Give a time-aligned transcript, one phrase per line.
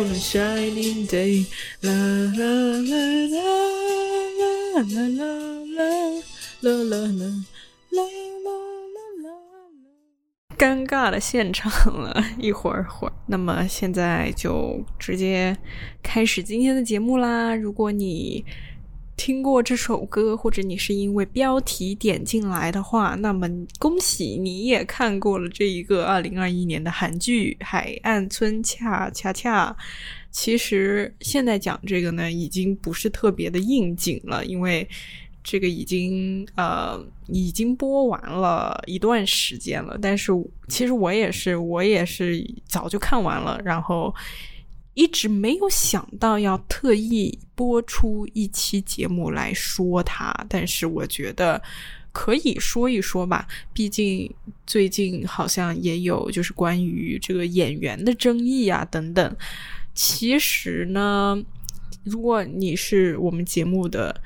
[0.00, 1.44] on a shining day.
[1.82, 2.52] La la
[2.90, 3.44] la la
[4.38, 5.32] la la la la
[5.76, 5.92] la
[6.62, 7.30] la la la la.
[10.56, 11.70] 尴尬的现场
[12.02, 15.56] 了一会儿会儿，那么现在就直接
[16.02, 17.54] 开始今天的节目啦。
[17.54, 18.44] 如果你
[19.20, 23.46] 听过这首歌，或者你是因为标题点进来的话，那么
[23.78, 29.70] 恭喜你也看过了这一个二零二一年的韩剧《海岸村恰恰恰》。
[30.30, 34.88] 其实现在讲这个呢，已经不是特别的应景了，因为
[35.44, 39.98] 这个已经呃已经播完了一段时间了。
[40.00, 40.32] 但是
[40.68, 44.14] 其实我也是，我也是早就看完了，然后。
[45.00, 51.62] 一直没有想到要特意播出一期节目来说它，但是我觉得
[52.12, 53.48] 可以说一说吧。
[53.72, 54.30] 毕竟
[54.66, 59.36] 最近好像也有就是关于这个演员的争议啊等等。
[59.94, 61.42] 其实呢，
[62.04, 64.20] 如果你是我们节目的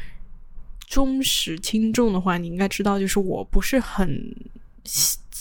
[0.88, 4.34] 忠实听众的话，你应该知道，就是我不是很。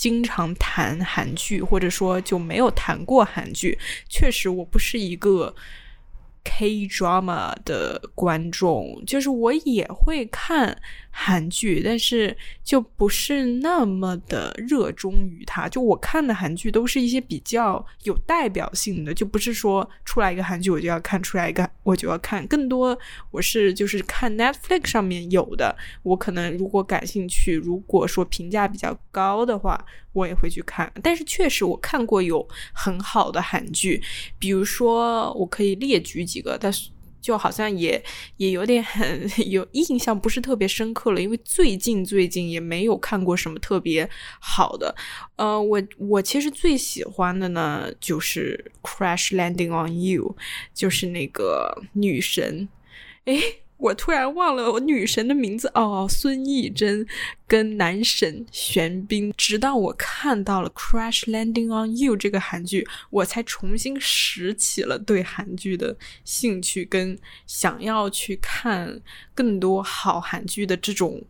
[0.03, 3.79] 经常谈韩剧，或者说就没有谈过韩剧。
[4.09, 5.55] 确实，我不是一个。
[6.45, 10.77] K drama 的观众，就是我也会看
[11.15, 15.69] 韩剧，但是就不是那么的热衷于它。
[15.69, 22.45] 就我看的韩剧都是一些比较有代表性的，就不是说出来一个韩剧我就要看出来一个我就要看。
[22.47, 22.97] 更多
[23.29, 30.91] 我是就是看 Netflix 上面有的，我可能如果感兴趣，如果说评价比较高的话，我也会去看。
[31.03, 34.01] 但是确实我看过有很好的韩剧，
[34.39, 36.23] 比如说我可以列举。
[36.23, 36.89] 几个，但是
[37.23, 38.03] 就好像也
[38.37, 41.21] 也有点很 有印象，不是特别深刻了。
[41.21, 44.07] 因为最近最近也没有看过什么特别
[44.39, 44.93] 好的。
[45.37, 50.35] 呃，我我其实最喜欢的呢，就是《Crash Landing on You》，
[50.73, 52.67] 就是那个女神，
[53.25, 53.62] 诶。
[53.83, 57.05] 我突然忘了我女神的名字哦，孙艺珍
[57.45, 59.33] 跟男神玄彬。
[59.35, 69.01] 直到我看到了《Crash Landing on You》这个韩剧，我才重新拾起了对韩剧的兴趣，跟想要去看
[69.35, 71.21] 更多好韩剧的这种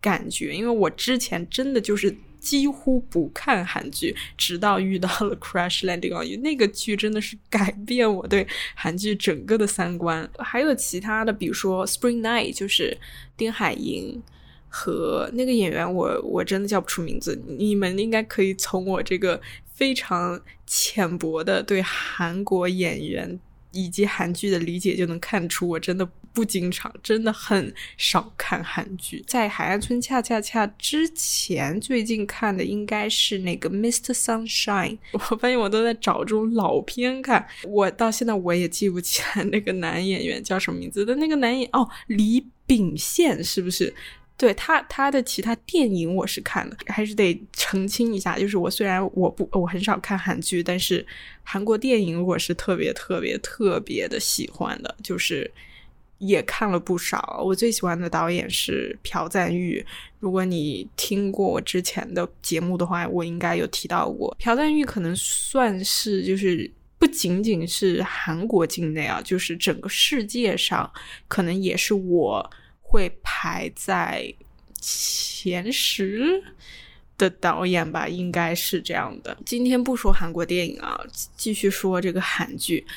[0.00, 0.54] 感觉。
[0.54, 2.16] 因为我之前真的就是。
[2.40, 10.28] 几乎不看韩剧，直到遇到了《Crash Landing on You》那个剧，真的是改变我对韩剧整个的三观。
[10.38, 12.96] 还有其他的，比如说《Spring Night》，就是
[13.36, 14.22] 丁海寅
[14.68, 17.40] 和那个演员，我我真的叫不出名字。
[17.46, 19.40] 你们应该可以从我这个
[19.74, 23.38] 非常浅薄的对韩国演员。
[23.70, 29.22] 以及韩剧的理解就能看出，我真的不经常，真的很少看韩剧。
[29.26, 34.12] 在《海岸村恰恰恰》之前，最近看的应该是那个《Mr.
[34.12, 34.96] Sunshine》。
[35.12, 41.14] 我发现我都在找这种老片看，我到现在我也记不起来那个男演员叫什么名字的。
[41.16, 43.94] 那个男演哦，李秉宪是不是？
[44.36, 51.04] 对他，他的其他电影我是看了，还是得澄清一下，就是我虽然我不我很少看韩剧，但是
[51.42, 55.50] 韩国电影我是特别特别特别的喜欢的，就是
[56.18, 57.42] 也看了不少。
[57.44, 59.84] 我最喜欢的导演是朴赞玉，
[60.20, 64.36] 如果你听过我之前的节目的话，我应该有提到过。
[64.38, 70.90] 朴赞玉可能算是就是不仅仅是韩国境内啊，就是整个世界上
[71.26, 72.50] 可能也是我。
[72.90, 74.32] 会排在
[74.80, 76.42] 前十
[77.18, 79.36] 的导演吧，应该是这样的。
[79.44, 80.98] 今天不说韩国电影啊，
[81.36, 82.82] 继续说这个韩剧《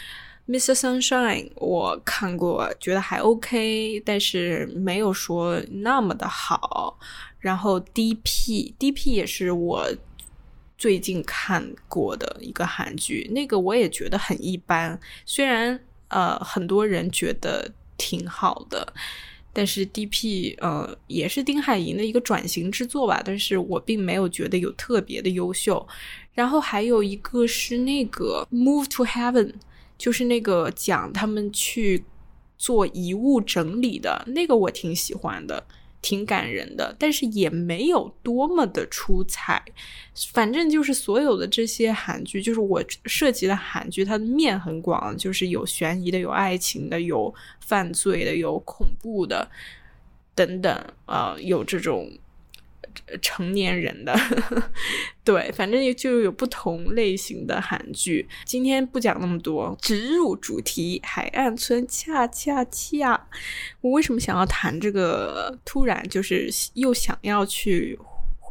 [0.52, 0.74] Mr.
[0.76, 1.48] Sunshine》。
[1.56, 7.00] 我看过，觉得还 OK，但是没有说那么的好。
[7.40, 9.90] 然后《D.P.》，《D.P.》也是我
[10.78, 15.00] 最近看过的一个韩剧，那个我也觉得很一般。
[15.26, 15.80] 虽然
[16.10, 18.94] 呃，很多人觉得挺好的。
[19.54, 20.56] 但是 D.P.
[20.62, 25.86] 呃也是丁海寅的一个转型之作吧，但是我并没有觉得有特别的优秀。
[26.34, 29.52] 然后还有一个是那个 Move to Heaven，
[30.02, 32.04] 就是那个讲他们去
[32.58, 35.64] 做遗物整理的那个，我挺喜欢的。
[36.04, 39.64] 挺感人的，但是也没有多么的出彩。
[40.34, 49.48] 反正就是所有的这些韩剧，就是我涉及的韩剧，它的面很广，就是有悬疑的，有爱情的，有犯罪的，有恐怖的，
[50.34, 50.76] 等等
[51.06, 52.12] 啊，有这种。
[53.22, 54.14] 成年人的，
[55.24, 58.28] 对，反正就有不同类型的韩剧。
[58.46, 61.00] 今天不讲那么多，直入主题。
[61.04, 63.28] 海岸村恰恰恰，
[63.82, 65.58] 我为什么想要谈这个？
[65.64, 67.98] 突然就是又想要去。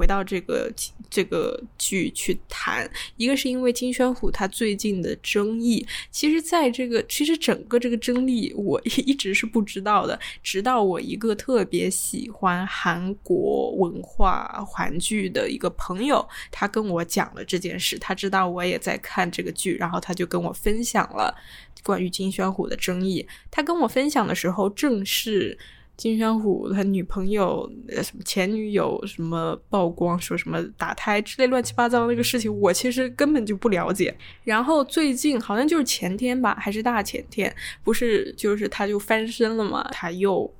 [0.00, 0.72] 回到这个
[1.10, 21.36] 这个剧去谈，一个是因为金宣虎他最近的争议，其实在这个其实整个这个争议我 一直是不知道的，直到我一个特别喜欢韩国文化韩剧的一个朋友，他跟我讲了这件事，他知道我也在看这个剧，然后他就跟我分享了
[21.82, 23.28] 关于金宣虎的争议。
[23.50, 25.58] 他跟我分享的时候，正是。
[26.00, 27.70] 金宣虎他女朋友
[28.02, 34.16] 什么前女友什么曝光说什么打胎之类乱七八糟那个事情，我其实根本就不了解。
[34.42, 37.54] 然后最近好像就是前天吧，还是大前天，
[37.84, 40.50] 不是就是他就翻身了嘛，他又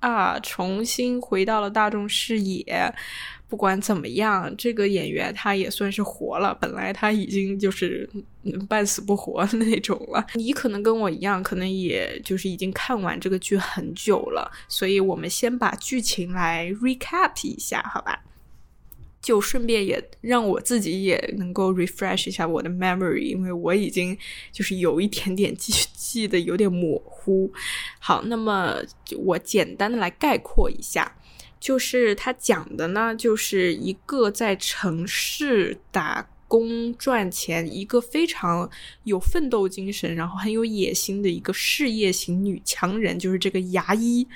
[0.00, 2.94] 啊重新回到了大众视野。
[3.52, 6.56] 不管怎么样，这个演员他也算是活了。
[6.58, 8.08] 本来他已经就是
[8.66, 10.26] 半死不活的那种了。
[10.32, 18.24] 你可能跟我一样，可能也就是已经看完这个剧很久了，所以我们先把剧情来 recap 一下，好吧？
[19.20, 24.16] 就顺便也让我自己也能够 refresh 一下我的 memory，因为我已经
[24.50, 27.52] 就是有一点点记 记得有点模糊。
[27.98, 28.76] 好，那么
[29.18, 31.14] 我简单的来概括一下。
[31.62, 38.68] 就是他讲的呢，就是一个在城市打工赚钱，一个非常
[39.04, 44.26] 有奋斗精神，然后很有野心的一个事业型女强人，就是这个牙医。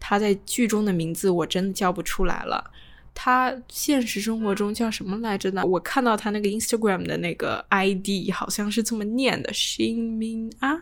[0.00, 2.70] 她在剧中的名字我真的叫不出来了，
[3.14, 5.62] 她现实生活中叫什么来着呢？
[5.66, 10.80] 我看到她那个 Instagram 的那个 ID 好像是这么念的，新明啊。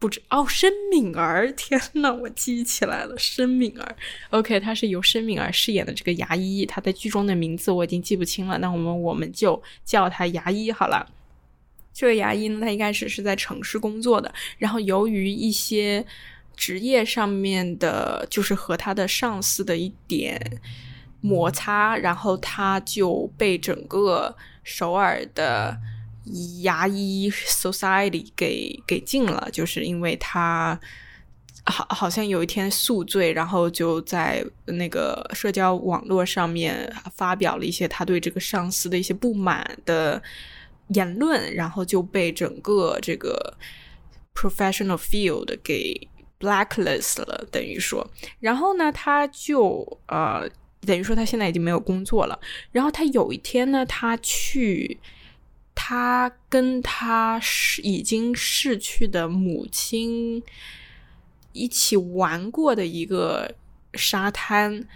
[0.00, 3.96] 不知哦，申敏儿， 天呐，我记起来了，申敏儿。
[4.30, 11.06] OK，她是由申敏儿饰演的这个牙医，她在剧中的名字我已经记不清了，那我们我们就叫她牙医好了。
[11.92, 16.02] 这个牙医呢，他一开始是在城市工作的，然后由于一些
[16.56, 20.40] 职业上面的，就是和他的上司的一点
[21.20, 25.76] 摩擦，然后他就被整个首尔的。
[26.62, 30.78] 牙医 society 给给禁了，就是因为他
[31.64, 40.22] 好好像有一天宿醉，然后就在那个社交网络上面发表了一些他对这个上司的一些不满的
[40.88, 43.56] 言论，然后就被整个这个
[44.34, 46.06] professional field 给
[46.38, 48.06] blacklist 了，等于说，
[48.40, 50.46] 然后呢，他就呃，
[50.86, 52.38] 等于说他现在已经没有工作了，
[52.72, 55.00] 然后他有一天呢，他去。
[55.74, 60.42] 他跟他是已经逝去的母亲
[61.52, 63.54] 一起玩过的一个
[63.94, 64.86] 沙滩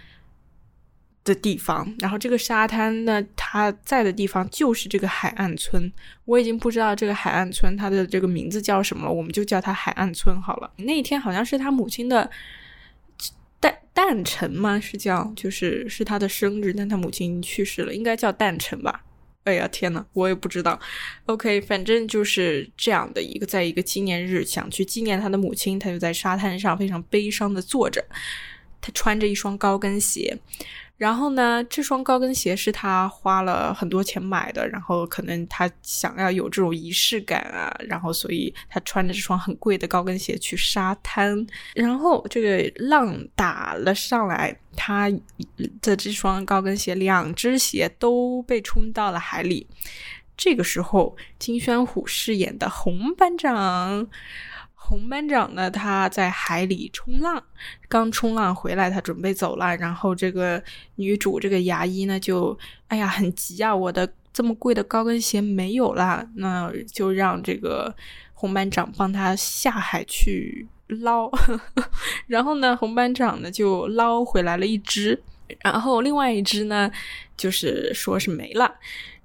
[1.23, 5.91] 的地方，然后这个沙滩呢，他在的地方就是这个海岸村。
[6.25, 10.71] 我已经不知道这个海岸村它的这个名字叫什么了，我们就叫它海岸村好了。
[10.77, 12.29] 那一天好像是他母亲的
[13.59, 14.79] 诞诞辰吗？
[14.79, 19.04] 是叫就是是他的生日，但他母亲去世了，应该叫诞辰吧。
[19.45, 20.79] 哎呀天呐，我也不知道。
[21.27, 28.03] OK，反正就是这样的一个，在一个纪念日想去纪念他的母亲，他就在沙滩上非常悲伤的坐着，
[28.81, 30.37] 他穿着一双高跟鞋。
[30.97, 45.11] 然后呢，这双高跟鞋是他花了很多钱买的，然后可能他想要有这种仪式感啊，然后所以他穿着这双很贵的高跟鞋去沙滩，然后这个浪打了上来，他
[45.81, 49.67] 的这双高跟鞋两只鞋都被冲到了海里。
[50.37, 54.07] 这个时候，金宣虎饰演的洪班长。
[54.87, 55.69] 洪班长呢？
[55.71, 57.43] 他在海里冲浪，
[57.89, 59.75] 刚冲浪回来，他准备走了。
[59.77, 60.63] 然后这个
[60.97, 62.55] 女主这个牙医呢，就
[62.87, 67.95] 哎呀很急啊，我的这么贵的高跟鞋没有了，那就让这个
[68.35, 71.31] 洪班长帮他下海去捞。
[72.27, 75.19] 然后呢，洪班长呢就捞回来了一只，
[75.63, 76.91] 然后另外一只呢
[77.35, 78.71] 就是说是没了。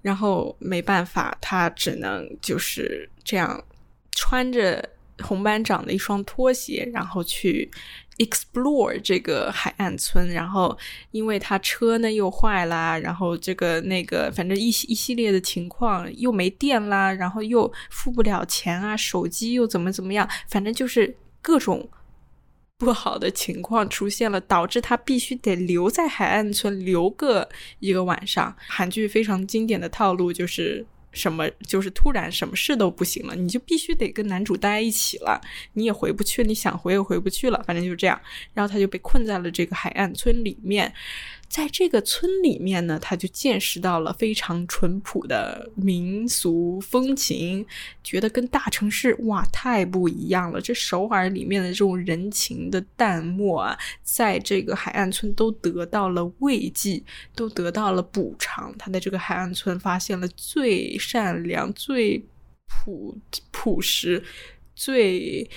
[0.00, 3.62] 然后没办法，他只能就是这样
[4.12, 4.88] 穿着。
[5.22, 7.70] 红班长的一双拖鞋，然后去
[8.18, 10.76] explore 这个海岸村，然后
[11.10, 21.88] 因为他车呢又坏啦，然后这个那个反正一一系列的情况又没电啦，然后又付不了钱啊，手机又怎么怎么样，反正就是各种
[22.76, 27.48] 不好的情况出现了，导致他必须得留在海岸村留个
[27.78, 28.54] 一个晚上。
[28.68, 30.86] 韩剧非常经典的套路就是。
[31.12, 35.40] 什么就是突然什么事都不行了，你就必须得跟男主待一起了，
[35.72, 38.20] 你也回不去，你想回也回不去了，反正就是这样。
[38.54, 40.92] 然后他就被困在了这个海岸村里面，
[41.50, 47.66] 在这个村里面呢，他就见识到了非常淳朴的民俗风情，
[48.04, 50.60] 觉得跟大城市哇太不一样了。
[50.60, 57.02] 这首尔里面的这种人情的淡漠啊，在这个海岸村都得到了慰藉，
[57.34, 58.72] 都得到了补偿。
[58.78, 62.24] 他在这个海岸村发现了最善良、最
[62.68, 63.18] 朴
[63.50, 64.22] 朴实、
[64.76, 65.50] 最。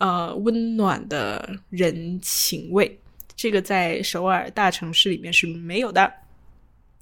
[0.00, 3.00] 呃，温暖的人情味，
[3.38, 6.12] 这个在首尔大城市里面是没有的。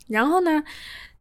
[0.06, 0.62] 然后呢，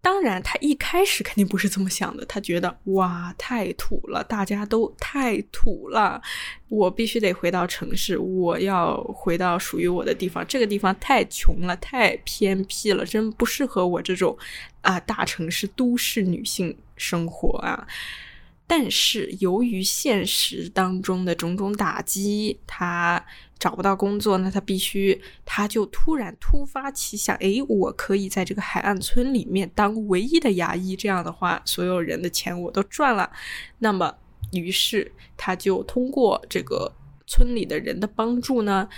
[0.02, 6.22] 当然他一开始肯定不是这么想的，他觉得哇，太土了，大家都太土了，
[6.68, 10.46] 我必须得回到城市，我要回到属于我的地方。
[10.46, 14.38] 这个地方太穷了，太偏僻了，真不适合我这种
[14.82, 17.88] 啊大城市都市女性生活啊。
[18.68, 23.24] 但是由于现实当中的种种打击，他
[23.60, 33.32] 找不到工作，那他必须，他就突然突发奇想，诶，我可以在这个海岸村里面当唯一的牙医，这样的话，所有人的钱我都赚了。
[33.78, 34.16] 那么，
[34.52, 36.92] 于是他就通过这个
[37.28, 38.90] 村里的人的帮助呢，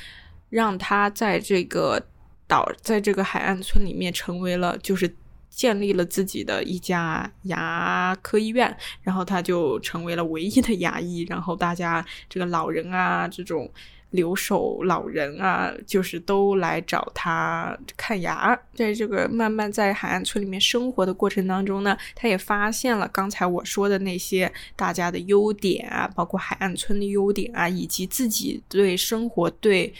[0.49, 2.07] 让他在这个
[2.47, 5.13] 岛，在这个海岸村里面成为了就是。
[5.57, 11.25] 建立了自己的一家牙科医院，然后他就成为了唯一的牙医。
[11.27, 13.67] 然后大家这个老人啊，这种
[14.11, 18.55] 留守老人啊，就是都来找他看牙。
[18.75, 29.91] 在这个慢慢在海岸村里面生活的过程当中呢，他也发现了刚才我说的那些大家的优点啊，包括海岸村的优点啊，以及自己对生活对。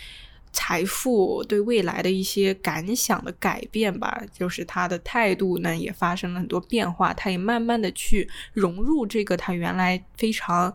[0.58, 10.74] 财富对未来的一些感想的改变吧，就是他的态度呢也发生了很多变化，他也慢慢的去融入这个他原来非常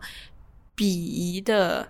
[0.77, 1.89] 鄙夷的。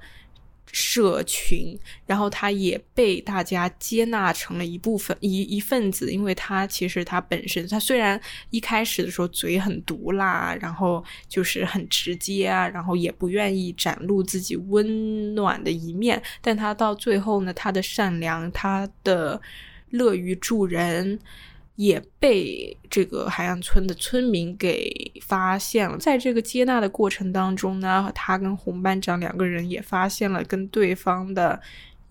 [0.73, 19.39] 社群，然后他也被大家接纳成了一部分一一份子，因为他其实他本身，他虽然一开始的时候嘴很毒辣，然后就是很直接啊，然后也不愿意展露自己温暖的一面，但他到最后呢，他的善良，他的
[19.91, 21.19] 乐于助人。
[21.75, 31.59] 也被这个海岸村的村民给发现了，在这个接纳的过程当中呢，他跟红班长两个人也发现了跟对方的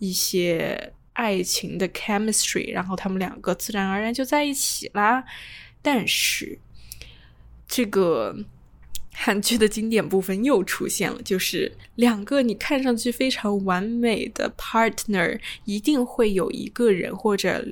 [0.01, 5.23] 一些爱情的 chemistry，然后他们两个自然而然就在一起啦。
[5.81, 6.59] 但是，
[7.69, 8.37] 这个
[9.13, 17.65] 韩剧的经典部分又出现了，就是两个你看上去非常完美的 partner，一定会有一个人或者。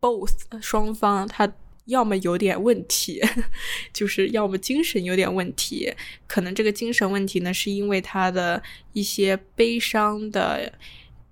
[0.00, 1.52] Both 双方他
[1.86, 3.20] 要么有点问题，
[3.92, 5.92] 就是要么精神有点问题。
[6.26, 10.72] 可能这个精神问题呢，是因为他的一些悲伤的。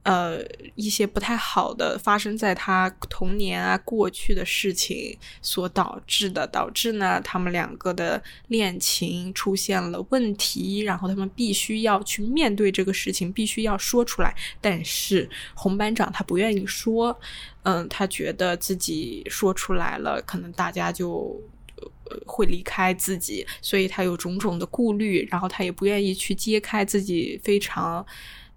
[0.09, 0.43] 呃，
[0.75, 14.35] 一些不太好的发生在他童年啊过去的事情所导致的，导致呢他们两个的恋情出现了问题，然后他们必须要去面对这个事情，必须要说出来。
[14.63, 17.15] 但是红班长他不愿意说，
[17.65, 21.39] 嗯，他觉得自己说出来了，可能大家就
[22.25, 28.07] 会离开自己，所以他有种种的顾虑，然后他也不愿意去揭开自己非常。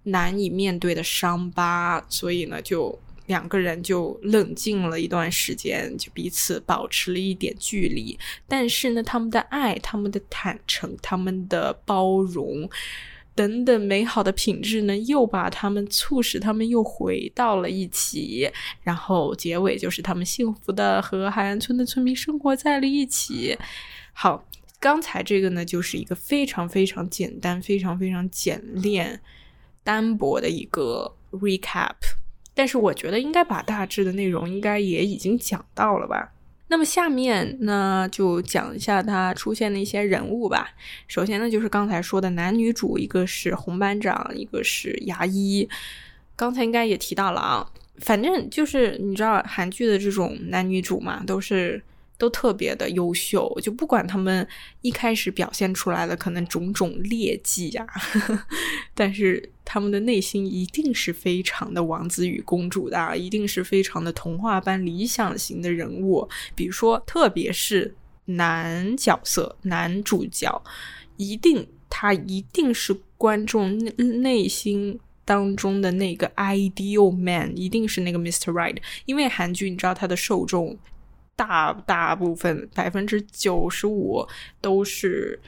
[0.04, 8.18] 难以面对的伤疤，所以呢，就两个人就冷静了一段时间，就彼此保持了一点距离。
[8.48, 12.68] 但是呢，他们的爱、他们的坦诚、他们的包容
[13.34, 18.50] 等等美好的品质呢，又把他们促使他们又回到了一起。
[18.82, 23.56] 然后结尾就是他们幸福的和海岸村的村民生活在了一起。
[24.12, 24.44] 好，
[24.80, 29.20] 刚才这个呢，就是一个非常非常简单、非常非常简练。
[29.84, 31.94] 单薄的一个 recap，
[32.54, 36.32] 但是我觉得应该把大致的内容应该也已经讲到了吧。
[36.68, 40.70] 那么下面呢，就讲一下他出现的一些人物吧。
[41.06, 45.68] 首先呢，就是刚才说的男女主，一个是红班长，一个是牙医。
[46.34, 51.82] 刚才应该也提到了啊，反正就是你知道韩剧的这种男女主嘛，都是。
[52.22, 54.46] 都特别的优秀，就不管他们
[54.80, 57.84] 一开始表现出来的可能种种劣迹呀，
[58.94, 66.28] 但是他们的内心一定是非常的王子与公主的，一定是非常的童话般理想型的人物。
[66.54, 67.92] 比如说，特别是
[68.26, 70.62] 男角色、男主角，
[71.16, 73.76] 一定他一定是观众
[74.22, 78.52] 内心当中的那个 ideal man，一定是那个 Mr.
[78.52, 78.76] Right。
[79.06, 80.78] 因为韩剧，你知道它的受众。
[81.42, 84.24] 大大部分百分之九十五
[84.60, 85.40] 都是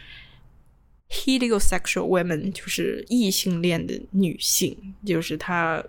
[1.08, 5.82] heterosexual women，就是异性恋的女性，就是她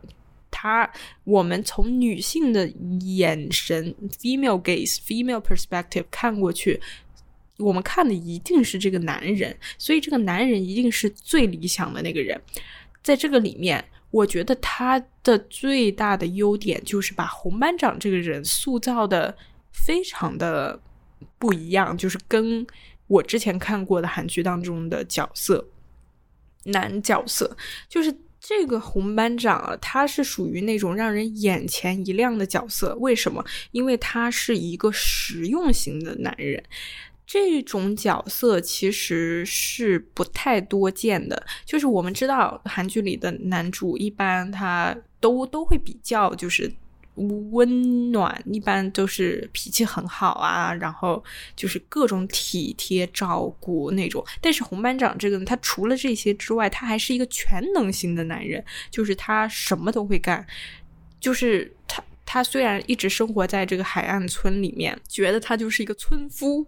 [0.52, 0.88] 他
[1.24, 2.68] 我们从女性的
[3.02, 6.80] 眼神 （female gaze, female perspective） 看过去，
[7.58, 12.40] 我们看的一定是这个男人，所以这个男人一定是最理想的那个人。
[13.02, 19.36] 在这个里面，我觉得他的最大的优点就是把红班长这个人塑造的
[19.76, 20.80] 非常的
[21.38, 22.66] 不一样，就是跟
[23.08, 25.68] 我之前看过的韩剧当中的角色。
[26.68, 27.56] 男角色
[27.88, 32.96] 就是这个红班长啊，他是属于那种让人眼前一亮的角色。
[33.00, 33.46] 为什么？
[33.72, 36.64] 因为他是一个实用型的男人。
[37.28, 46.72] 这种角色其实是不太多见的，就是我们知道韩剧里的男主一般他都都会比较就是
[47.16, 51.24] 温暖，一般都是脾气很好啊，然后
[51.56, 54.24] 就是各种体贴照顾那种。
[54.40, 60.46] 但是红班长这个，他除了这些之外，他还是一个全能型的男人，就是他什么都会干，
[61.20, 62.04] 就是他。
[62.26, 66.66] 他虽然一直生活在这个海岸村里面，觉得他就是一个村夫。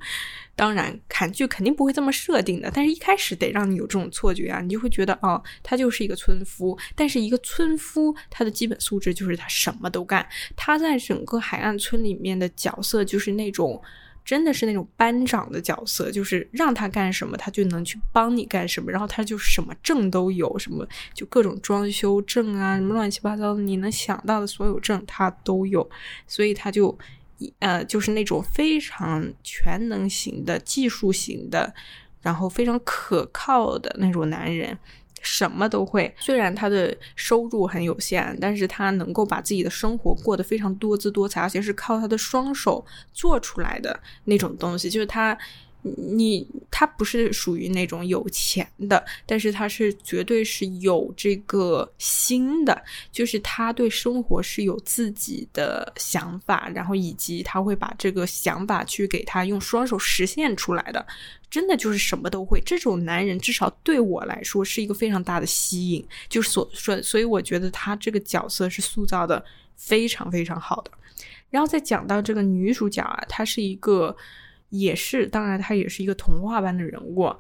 [0.55, 6.77] 当然，韩剧肯定不会这么设定的，但是一开始得让你有这种错觉啊，你就会觉得哦，他就是一个村夫。
[6.95, 10.27] 但是一个村夫，他的基本素质就是他什么都干。
[10.55, 13.81] 他在整个海岸村里面的角色就是那种。
[14.27, 25.89] 真的是那种班长的角色，就是让他干什么，他就能去帮你干什么，然后他就什么证都有，什么就各种装修证啊，什么乱七八糟的，你能想到的所有证他都有，
[26.27, 26.97] 所以他就，
[27.59, 31.73] 呃，就是那种非常全能型的、技术型的，
[32.21, 34.77] 然后非常可靠的那种男人。
[35.27, 45.37] 什么都会，虽然他的收入很有限，但是他能够把自己的生活过得非常多姿多彩，而且是靠他的双手做出来的那种东西，就是他。
[45.83, 61.05] 你他不是属于那种有钱的，但是他是绝对是有这个心的，就是他对生活是有自己的想法，然后以及他会把这个想法去给他用双手实现出来的，
[61.49, 62.61] 真的就是什么都会。
[62.65, 69.43] 这种男人至少对我来说是一个非常大的吸引，就是所说，所以我觉得他这个角色是塑造的
[69.75, 70.91] 非常非常好的。
[71.49, 74.13] 然后再讲到这个女主角啊，她是一个。
[74.69, 77.33] 也是，当然，他也是一个童话般的人物。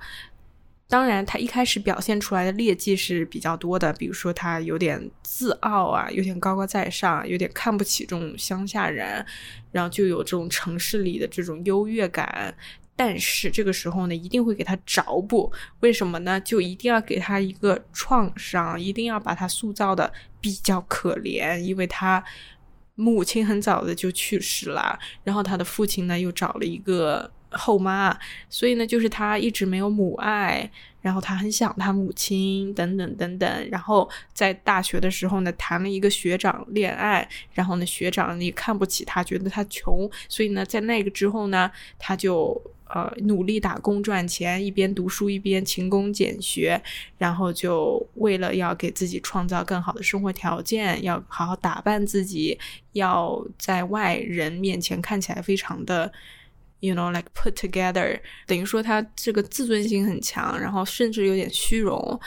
[0.89, 9.25] 当然，他一开始表现出来的劣迹是比较多的，比如说他有点自傲啊，有点高高在上，有点看不起这种乡下人，
[9.73, 12.55] 然后就有这种城市里的这种优越感。
[12.95, 16.39] 但是这个时候呢，一定会给他找补，为什么呢？
[16.39, 22.23] 就一定要给他一个创伤，一定要把他塑造的比较可怜，因为他。
[22.99, 28.17] 母亲很早的就去世了，然后他的父亲呢又找了一个后妈，
[28.49, 30.69] 所以呢就是他一直没有母爱，
[31.01, 42.59] 然后他很想他母亲等等等等，然后在大学的时候呢谈了一个学长恋爱，然后呢学长也看不起他，觉得他穷，所以呢在那个之后呢他就。
[42.89, 46.81] 呃，努力打工赚钱，一边读书一边勤工俭学，
[47.17, 52.57] 然后就为了要给自己创造更好的生活条件，要好好打扮自己，
[52.93, 56.11] 要在外人面前看起来非常的
[56.79, 62.19] ，you know like put together，等于说他这个自尊心很强，然后甚至有点虚荣。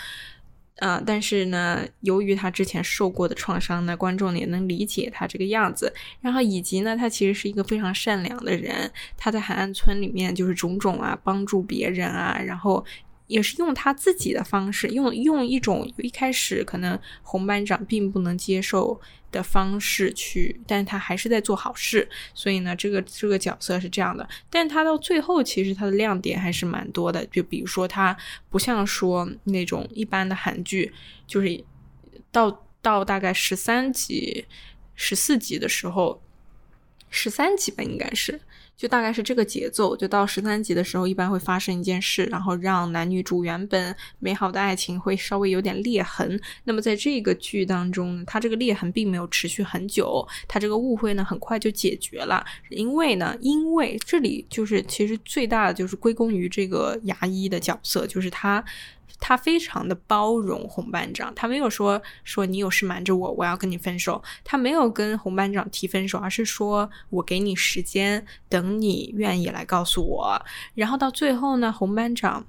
[0.81, 5.95] 啊，但是呢，由于他之前受过的创伤呢，观众也能理解他这个样子。
[6.21, 12.85] 然后以及呢，他其实是一个非常善良的人，他在海岸村里面就是种种啊，帮助别人啊，然后。
[13.31, 22.09] 也是用他自己的方式，用用一种一开始可能红班长并不能接受的方式去，但他还是在做好事。
[22.35, 27.25] 所以呢，这个这个角色是这样的，但他到最后其实他的亮点还是蛮多的。
[27.27, 28.17] 就比如说，他
[28.51, 30.93] 不像说那种一般的韩剧，
[31.27, 31.65] 就是
[32.33, 34.45] 到到大概十三集、
[34.97, 36.21] 十四集的时候，
[37.09, 38.41] 十三集吧，应该是。
[38.81, 46.41] 就大概是这个节奏，就到十三集的时候，一般会发生一件事，然后让男女主原本美好的爱情会稍微有点裂痕。
[46.65, 52.43] 那么在这个剧当中，它这个裂痕并没有持续很久，它这个误会呢很快就解决了。
[52.71, 58.65] 因为呢，因为这里就是其实最大的就是归功于这个牙医的角色，就是他。
[59.19, 64.23] 他非常的包容红班长，他没有说说你有事瞒着我，我要跟你分手。
[64.45, 70.43] 他没有跟红班长提分手，而是说我给你时间，等你愿意来告诉我。
[70.75, 72.47] 然后到最后呢，红班长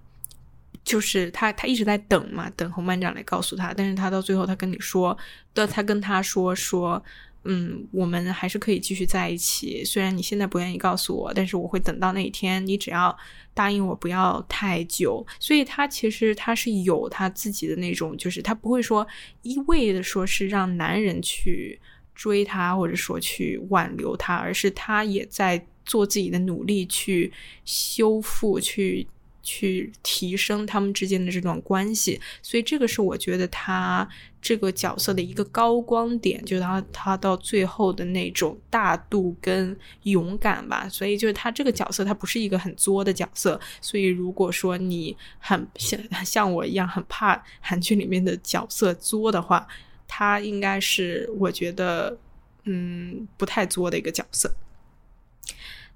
[0.83, 3.73] 就是他，他一直在等嘛，等红班长来告诉他。
[3.73, 5.17] 但是他到最后，他跟你说，
[5.53, 7.03] 的他跟他说说，
[7.43, 9.83] 嗯，我们还是可以继续在一起。
[9.83, 12.65] 虽然你现在不愿意告诉我，但是我会等到那一天。
[12.65, 13.17] 你只要
[13.53, 15.25] 答应我不要太久。
[15.39, 19.07] 所以他其实他是有他自己的那种，就是他不会说
[19.41, 21.79] 一味的说是让男人去
[22.13, 27.31] 追他，或者说去挽留他，而是他也在做自己的努力去
[27.65, 29.07] 修复去。
[29.43, 34.07] 去提升他们之间的这段关系，所以这个是我觉得他
[34.41, 40.89] 这个角色的一个高光点，就是他他到最后的那种大度跟勇敢吧。
[40.89, 43.59] 所以就是他这个角色，他不是一个很作的角色。
[43.79, 49.67] 所以如果说你很像像我一样很怕韩剧里面的角色作的话，
[50.07, 52.17] 他应该是我觉得
[52.63, 54.51] 嗯不太作的一个角色。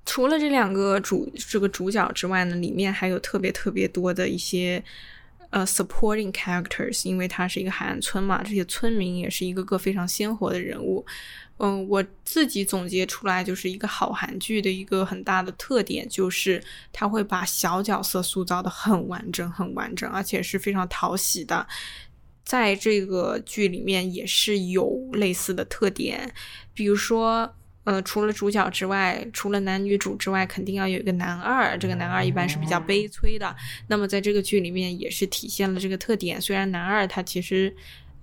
[0.05, 4.83] 除了这两个主这个主角之外呢，里面还有特别特别多的一些
[5.55, 11.05] 呃 supporting characters，因为它是一个海岸村嘛，这些村民也是一个个非常鲜活的人物。
[11.59, 21.65] 嗯，我自己总结出来就是一个好韩剧的一个很大的特点，就是它会把小角色塑造的很完整、很完整，而且是非常讨喜的。
[22.43, 26.33] 在这个剧里面也是有类似的特点，
[26.73, 27.55] 比如说。
[27.85, 31.77] 呃，除了主角之外，除了男女主之外，肯定要有一个男二。
[31.77, 33.55] 这个男二一般是比较悲催的。
[33.87, 36.41] 那么在这个剧里面也是体现了这个特点。
[36.41, 37.73] 虽然男二他其实，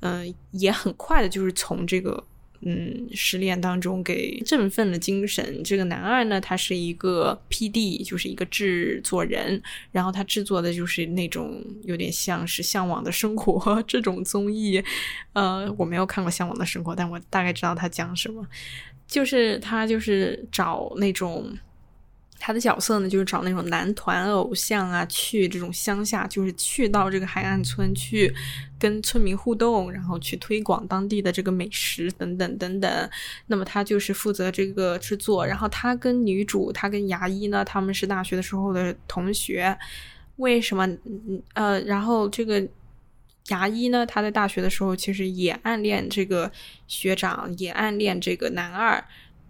[0.01, 2.25] 嗯，也很快的就是从这个
[2.63, 5.63] 嗯失恋当中给振奋了精神。
[5.63, 14.83] 这个男二呢，他是一个 P.D，就是一个制作人，然后他制作的就是那种有点像是《向往的生活》这种综艺。
[15.35, 18.45] 呃，我没有看过《向往的生活》，但我大概知道他讲什么。
[19.13, 21.53] 就是他，就是找那种
[22.41, 28.35] 他的角色呢，就是找那种男团偶像啊，去这种乡下，就是去到这个海岸村去
[28.79, 33.11] 跟村民互动，然后去推广当地的这个美食等等等等。
[33.49, 39.77] 那么他就是负责这个制作，然后他跟女主，他跟牙医呢，他们是大学的时候的同学。
[40.37, 40.89] 为什么？
[41.53, 42.67] 呃，然后这个。
[43.49, 44.07] 牙医呢？
[44.07, 46.51] 他在大学的时候其实也暗恋这个
[46.87, 49.05] 学长，也暗恋这个男二。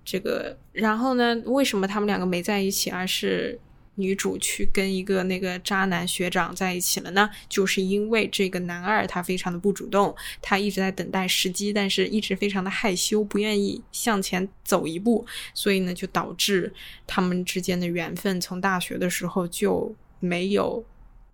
[0.05, 1.41] 这个，然后呢？
[1.45, 3.57] 为什么他们两个没在一起，而是
[3.95, 7.31] 女主去跟一个那个渣男学长在一起了呢？
[7.49, 15.25] 就是因为这个男二他非常的不主动，他一直在等待时机，但是一直非常的害羞，不愿意向前走一步，
[15.55, 16.75] 所以呢，就导致
[17.07, 20.85] 他们之间的缘分从大学的时候就没有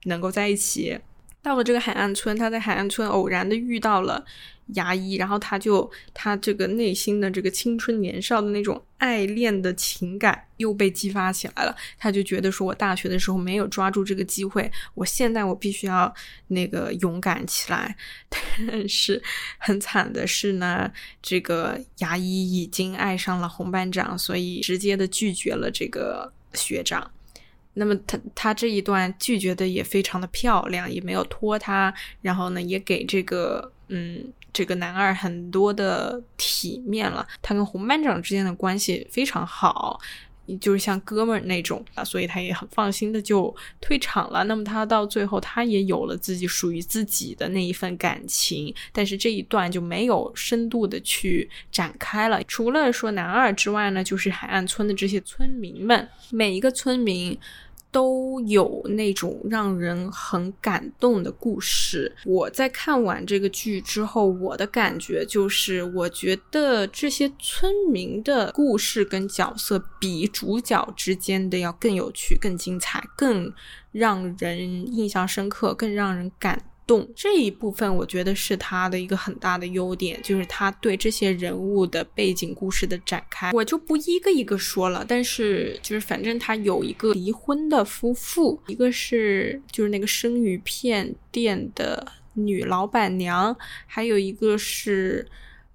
[0.03, 0.99] 能够在一起。
[1.49, 4.23] 到了这个海岸村，他在海岸村偶然的遇到了
[4.75, 11.75] 牙医，然后他就他这个内心的这个青春年少的那种爱恋的情感又被激发起来了。
[11.99, 16.15] 他就觉得说，我大学的时候没有抓住这个机会，我现在我必须要
[16.49, 17.97] 那个勇敢起来。
[18.69, 19.23] 但是
[19.57, 27.11] 很惨的是呢，这个牙医已经爱上了红班长，所以直接的拒绝了这个学长。
[27.79, 37.25] 那么他他这一段拒绝的也非常的漂亮，也没有拖他，然后呢，也给这个嗯这个男二很多的体面了。
[37.41, 40.01] 他跟红班长之间的关系非常好，
[40.61, 44.43] 就是像哥们儿那种啊，所以他也很放心的就退场了。
[44.45, 52.43] 那么他到最后他也有了自己属于自己的那一份感情，但是这一段就没有深度的去展开了。
[52.45, 57.39] 除了说男二之外呢，就是海岸村的这些村民们，每一个村民。
[57.91, 62.15] 都有那种让人很感动的故事。
[62.25, 73.53] 我在看完这个剧之后，我的感觉就是，我觉得这些村民的故事跟角色比主角之间的要更有趣、更精彩、更
[73.93, 74.61] 让人
[74.95, 76.68] 印象深刻、更让人感。
[76.89, 85.05] 动这一部分，我觉得是他的一个很大的优点，就是他对这些人物的背景故事的展开，我就不一个一个说了。
[85.07, 93.55] 但是就是反正他有一个离婚的夫妇，一个是就是那个生鱼片店的女老板娘，
[93.87, 95.29] 还有一个是。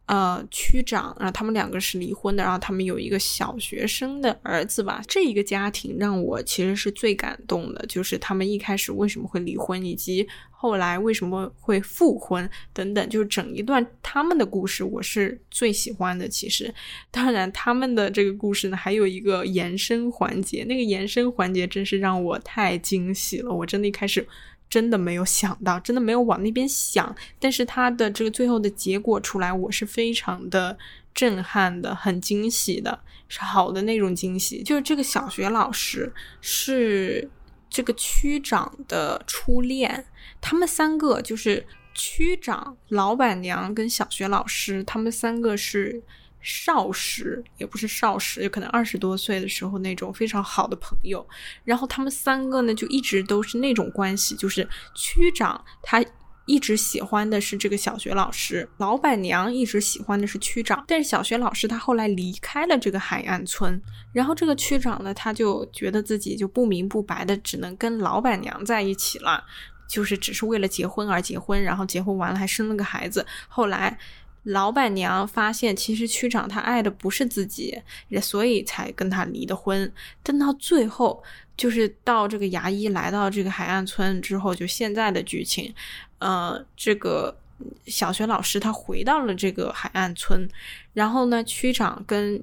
[0.05, 5.01] 呃，区长，然后他们两个是离婚的，然后他们有一个小学生的儿子吧。
[5.07, 16.27] 这一个家庭让我其实是最感动的，就是他们一开始为什么会离婚，以及后来为什么会复婚等等，就是整一段他们的故事，我是最喜欢的。
[16.27, 16.73] 其实，
[17.09, 24.27] 当然他们的这个故事呢，还有一个延伸环节，那个延伸环节真是让我太惊喜了，我真的一开始。
[24.73, 30.75] 真的没有想到，真的没有往那边想，但是他的这个最后的结果出来，我是非常的
[31.13, 34.63] 震撼的，很惊喜的，是好的那种惊喜。
[34.63, 37.29] 就是这个小学老师是
[37.69, 40.07] 这个区长的初恋，
[40.41, 46.01] 他们三个就是区长、老板娘跟小学老师，他们三个是
[46.43, 51.27] 少时，也不是少时，有可能二十多岁的时候那种非常好的朋友。
[51.63, 56.03] 然后他们三个呢，就一直都是那种关系，就是区长他。
[56.45, 60.84] 一直喜欢的是这个小学老师，老板娘一直喜欢的是区长。
[60.86, 69.41] 但是小学老师他后来离开了这个海岸村，然后这个区长呢，他就觉得自己就不明不白的只能跟老板娘在一起了，
[69.88, 73.25] 就是只是为了结婚而结婚，然后结婚完了还生了个孩子。
[73.47, 73.97] 后来
[74.43, 77.82] 老板娘发现，其实区长他爱的不是自己，
[78.21, 79.91] 所以才跟他离的婚。
[80.21, 81.23] 但到最后，
[81.56, 85.73] 就是到这个牙医来到这个海岸村之后，就现在的剧情。
[86.19, 87.38] 呃，这个
[87.86, 90.47] 小学老师他回到了这个海岸村，
[90.93, 92.41] 然后呢，区长跟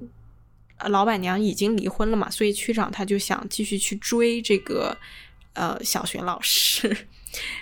[0.87, 4.97] 老板娘已经离婚了嘛，所以区长他就想继续去追这个
[5.53, 6.95] 呃小学老师。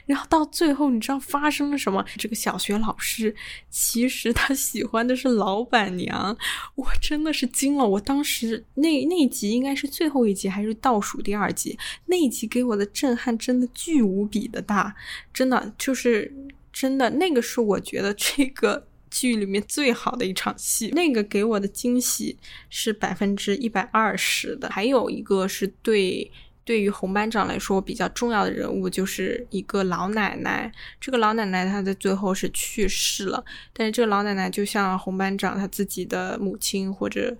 [0.05, 2.03] 然后到最后，你知道发生了什么？
[2.17, 3.35] 这个小学老师
[3.69, 6.35] 其实他喜欢的是老板娘，
[6.75, 7.87] 我真的是惊了。
[7.87, 11.77] 我当时那那集应该是最后一集，还是倒数第二集？
[12.05, 14.95] 那集给我的震撼真的巨无比的大，
[15.33, 16.33] 真的就是
[16.73, 20.89] 真的那个是我觉得这个剧里面最好的一场戏。
[20.89, 22.37] 那个给我的惊喜
[22.69, 26.31] 是百分之一百二十的，还有一个是对。
[26.69, 30.71] 对于红班长来说，比较重要的人物就是一个老奶奶。
[31.01, 37.35] 这个老奶奶她在最后是去世了，但是这个老奶奶就像红班长他自己的母亲或者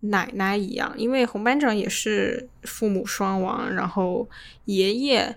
[0.00, 4.26] 奶奶一样，因为红班长也是父母双亡，然后
[4.64, 5.36] 爷爷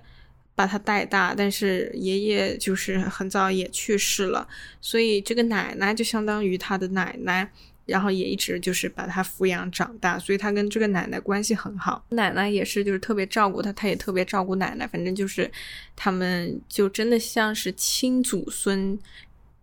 [0.56, 4.48] 把他带大，但是爷爷就是很早也去世了，
[4.80, 7.52] 所以这个奶奶就相当于他的奶奶。
[7.86, 12.04] 然后也一直就是把他抚养长大，所以他跟这个奶奶关系很好。
[12.10, 14.88] 奶奶也是就是特别照顾他，他也特别照顾奶奶。
[14.88, 15.50] 反正就是
[15.96, 18.98] 他们就真的像是亲祖孙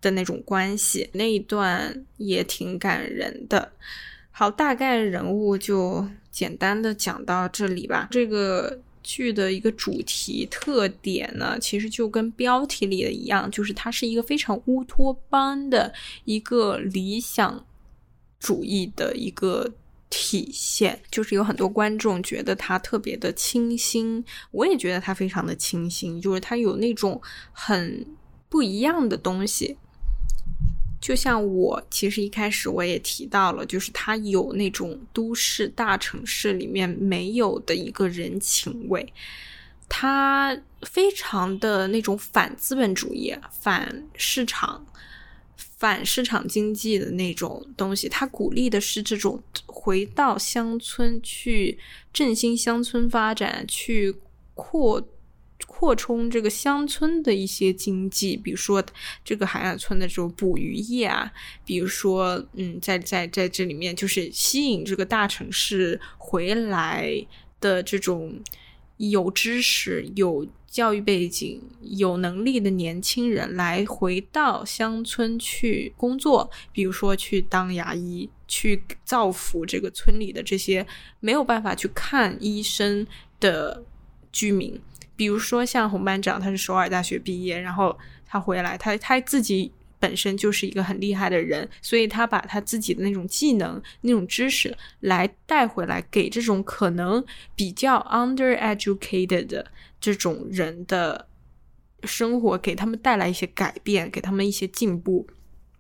[0.00, 1.11] 的那种关系。
[1.12, 3.72] 那一段也挺感人的。
[4.30, 8.08] 好，大概人物就简单的讲到这里吧。
[8.11, 15.92] 这个剧的一个主题特点呢，其实就跟标题里的一样，就是它是一个非常乌托邦的
[16.24, 17.66] 一个理想。
[18.42, 19.72] 主义的一个
[20.11, 28.05] 体现，就是有很多观众觉得他特别的清新，我也觉得他非常的清新，就是他有那种很
[28.48, 29.76] 不一样的东西。
[31.00, 39.12] 就像我其实一开始我也提到了，就是他有那种都市大城市里面没有的一个人情味，
[39.88, 44.85] 他非常的那种反资本主义、反市场。
[45.82, 51.76] 反市场经济的那种东西，他鼓励的是这种回到乡村去
[52.12, 54.14] 振兴乡村发展，去
[54.54, 55.04] 扩
[55.66, 58.80] 扩充这个乡村的一些经济，比如说
[59.24, 61.32] 这个海岸村的这种捕鱼业啊，
[61.66, 67.26] 比如说嗯，在在在这里面就是吸引这个大城市回来
[67.60, 68.40] 的这种
[69.10, 70.46] 有知识有。
[70.72, 80.86] 教育背景有能力的年轻人来回到乡村去工作，比如说去当牙医，去造福这个村里的这些
[81.20, 83.06] 没有办法去看医生
[83.38, 83.84] 的
[84.32, 84.80] 居民。
[85.14, 89.70] 比如说像红班长，他是首尔大学毕业，然后他回来，他他自己
[90.02, 99.70] 本身就是一个很厉害的人，所以他把他自己的那种技能、那种知识来带回来，给这种可能比较 undereducated 的。
[100.00, 101.28] 这种人的
[102.02, 105.28] 生活给他们带来一些改变，给他们一些进步。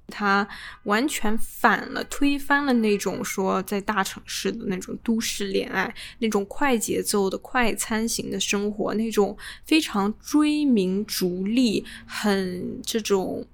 [0.06, 0.46] 他
[0.84, 13.44] 完全反了，推翻了那种说在大城市的那种都市恋爱，那种快节奏的快餐型的生活，那种非常追名逐利，很这种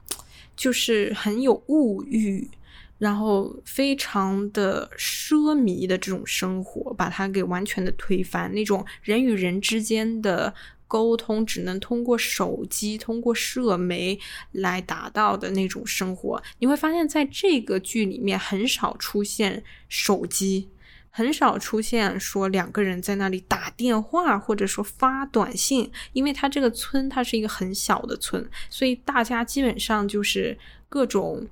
[0.58, 2.50] 就是很有物欲。
[2.98, 8.52] 然后非常的奢靡的这种生活，把它给完全的推翻。
[8.52, 10.52] 那种人与人之间的
[10.88, 14.18] 沟通，只能通过手机、通过社媒
[14.50, 20.68] 来达到的那种生活，你会发现在这个剧里面很少出现手机，
[21.10, 31.46] 很少出现说两个人在那里打电话或者说发短信，因为他这个村它是一个很小的村，所以大家基本上就是各种。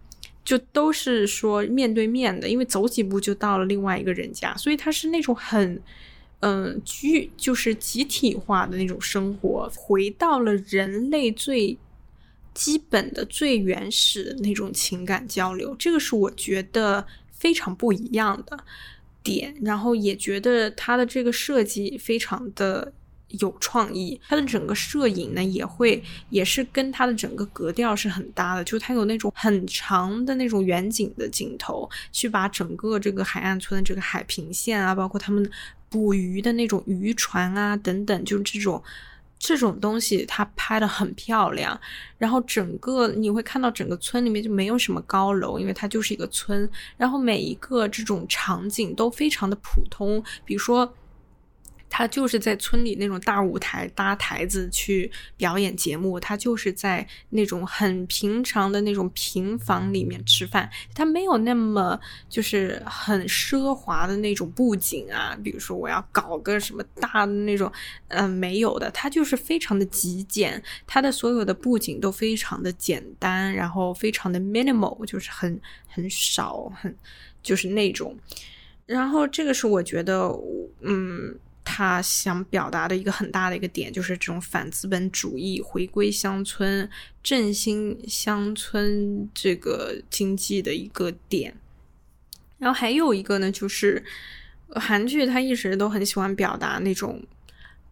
[0.44, 5.82] 就都是说面对面的，因为走几步就到了另外一个人家，所以他是那种很，
[6.38, 11.76] 嗯，居就是集体化的那种生活，回到了人类最
[12.54, 18.56] 基本的、最原始的那种情感交流，这个是我觉得非常不一样的
[19.26, 19.54] 点。
[19.60, 22.92] 然后也觉得它的这个设计非常的
[23.30, 35.50] 有创意，它的整个摄影呢也会也是跟它的整个格调是很搭的，就它有那种很长的那种远景的镜头，去把整个这个海岸村的这个海平线啊，包括他们
[35.90, 38.80] 捕鱼的那种渔船啊等等，就是这种
[39.38, 41.78] 这种东西，它拍的很漂亮。
[42.18, 46.68] 然后整个你会看到整个村里面就没有什么高楼，因为它就是一个村。
[46.96, 50.92] 然后每一个这种场景都非常的普通，比如说。
[51.88, 67.70] 他就是在村里那种大舞台搭台子去表演节目，他就是在那种很平常的那种平房里面吃饭，他没有那么就是很奢华的那种布景啊，比如说我要搞个什么大的那种，
[68.08, 76.94] 嗯，没有的，他就是非常的极简，他的所有的布景都非常的简单，然后非常的 minimal，就是很很少，很
[77.42, 78.16] 就是那种，
[78.84, 80.28] 然后这个是我觉得，
[80.80, 81.38] 嗯。
[81.68, 86.88] 他想表达的一个很大的一个点，就是这种反资本主义、回归乡村、
[87.24, 91.56] 振兴乡村这个经济的一个点。
[92.58, 94.04] 然后还有一个呢，就是
[94.68, 97.24] 韩剧，它一直都很喜欢表达那种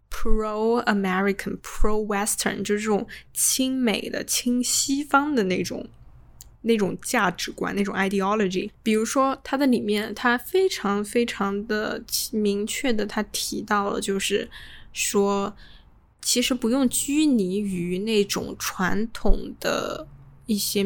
[0.09, 5.89] pro American、pro Western，就是这种亲美的、亲西方的那种。
[6.65, 14.51] 那种价值观，那种 ideology，比如说它的里面，它非常非常的明确的，它提到了，就是
[14.93, 15.55] 说，
[16.21, 20.07] 其实不用拘泥于那种传统的。
[20.47, 20.83] 一些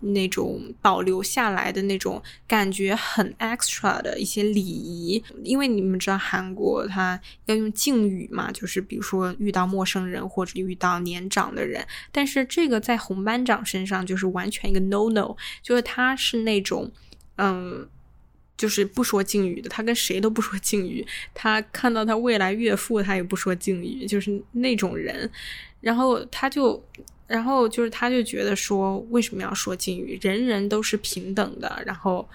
[0.00, 16.90] 那种保留下来的那种感觉很 extra 的一些礼仪，因为你们知道韩国他要用敬语嘛，就是比如说遇到陌生人或者遇到年长的人，但是这个在红班长身上就是完全一个 no no，就是他是那种
[17.36, 17.86] 嗯，
[18.56, 25.30] 就是不说敬语的，他跟谁都不说敬语，他看到他未来岳父他也不说敬语，就是那种人，
[25.82, 26.82] 然后他就。
[27.26, 30.18] 然后就是，他就觉得说，为什么要说敬语？
[30.20, 31.82] 人人都是平等的。
[31.86, 32.28] 然后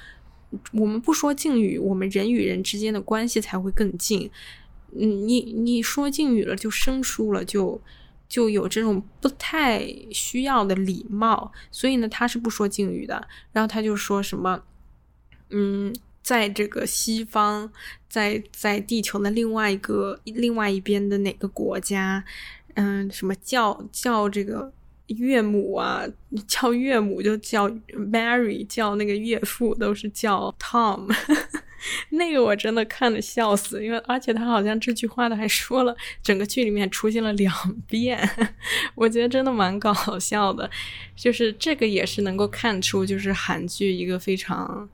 [0.71, 4.29] 我们不说敬语，我们人与人之间的关系才会更近。
[4.93, 7.79] 嗯，你你说敬语了，就生疏了，就
[8.27, 11.51] 就有这种不太需要的礼貌。
[11.69, 13.27] 所以呢，他是不说敬语的。
[13.51, 14.63] 然后他就说什么，
[15.51, 17.71] 嗯，在这个西方，
[18.09, 22.25] 在在地球的另外一个另外一边的哪个国家，
[22.73, 24.73] 嗯，什么叫叫这个。
[25.17, 26.03] 岳母啊，
[26.47, 31.11] 叫岳母就叫 Mary，叫那个岳父都是叫 Tom，
[32.11, 37.53] 那个我真的看的笑死，因为而且他好像这句话的还说了，整个剧里面出现了两
[37.87, 38.19] 遍，
[38.95, 40.69] 我觉得真的蛮搞笑的，
[41.15, 44.87] 就是这个也是能够看出就是韩剧一个非常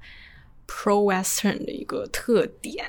[0.67, 2.85] pro western 的一个特点。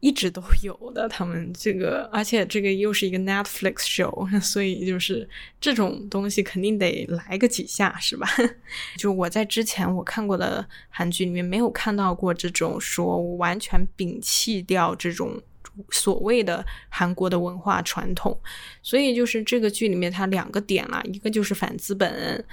[0.00, 5.28] 一直都有的，他们这个，而且这个又是一个 Netflix show， 所以就是
[5.60, 8.28] 这种东西肯定得来个几下，是吧？
[8.96, 15.42] 就我在之前我看过的韩剧里面没有看到过这种说完全摒弃掉这种
[15.90, 18.40] 所谓的韩国的文化传统，
[18.82, 22.44] 所以就是这个剧里面它两个点啦，一个就是反资本，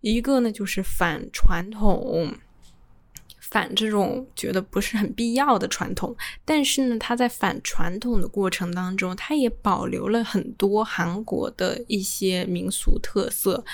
[0.00, 2.34] 一个呢就是反传统。
[3.50, 13.64] 反这种觉得不是很必要的传统，但是呢，他在反传统的过程当中，他也保留了很多韩国的一些民俗特色，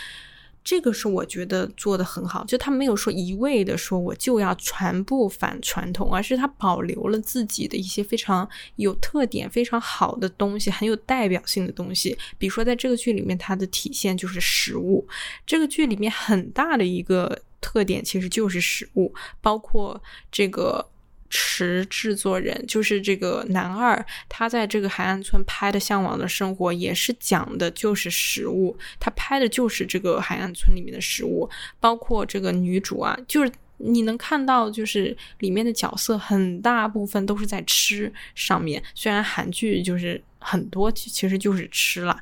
[0.62, 2.44] 这个是我觉得做的很好。
[2.44, 12.16] 就他没有说一味的说我就要全部反传统，而是他保留了自己的一些非常有特点、非常好的东西，很有代表性的东西。
[12.38, 15.08] 比如说，在这个剧里面，它的体现就是食物。
[15.44, 17.42] 这个剧里面很大的一个。
[17.64, 19.98] 特点其实就是食物，包括
[20.30, 20.86] 这个
[21.30, 31.48] 池制作人，就是这个男二，他在这个海岸村拍的《向往的生活》也是讲的就是食物，他拍的就是这个海岸村里面的食物，
[31.80, 42.20] 包括这个女主啊，就是你能看到，就是里面的角色很大部分都是在吃上面，虽然韩剧就是很多其实就是吃了。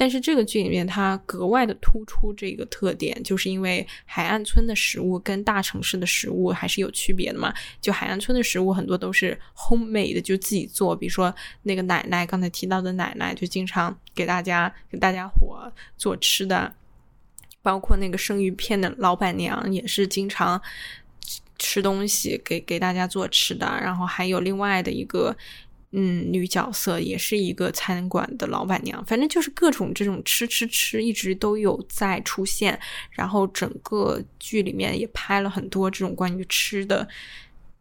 [0.00, 7.52] 但是这个剧里面，它格外的突出这个特点，就是因为海岸村的食物跟大城市的食物还是有区别的嘛。
[7.80, 10.94] 就海岸村的食物很多都是 homemade 的，就自己做。
[10.94, 11.34] 比如说
[11.64, 16.72] 那个奶奶，刚才提到的奶奶，就经常给大家给大家伙做吃的。
[17.60, 20.62] 包括那个生鱼片的老板娘，也是经常
[21.58, 23.66] 吃东西给给大家做吃的。
[23.66, 25.36] 然后还有另外的一个。
[25.92, 32.78] 嗯，女角色也是一个餐馆的老板娘，反正就是各种这种吃吃吃，一直都有在出现。
[33.10, 37.08] 然后整个剧里面也拍了很多这种关于吃的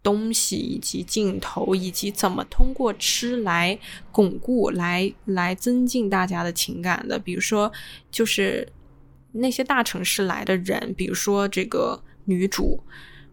[0.01, 3.78] 东西以及镜头，以及怎么通过吃来
[4.10, 7.20] 巩固、来来增进大家的情感的。
[7.20, 7.70] 比如说，
[8.10, 8.66] 就是
[9.34, 12.82] 那些大城市来的人，比如说这个女主，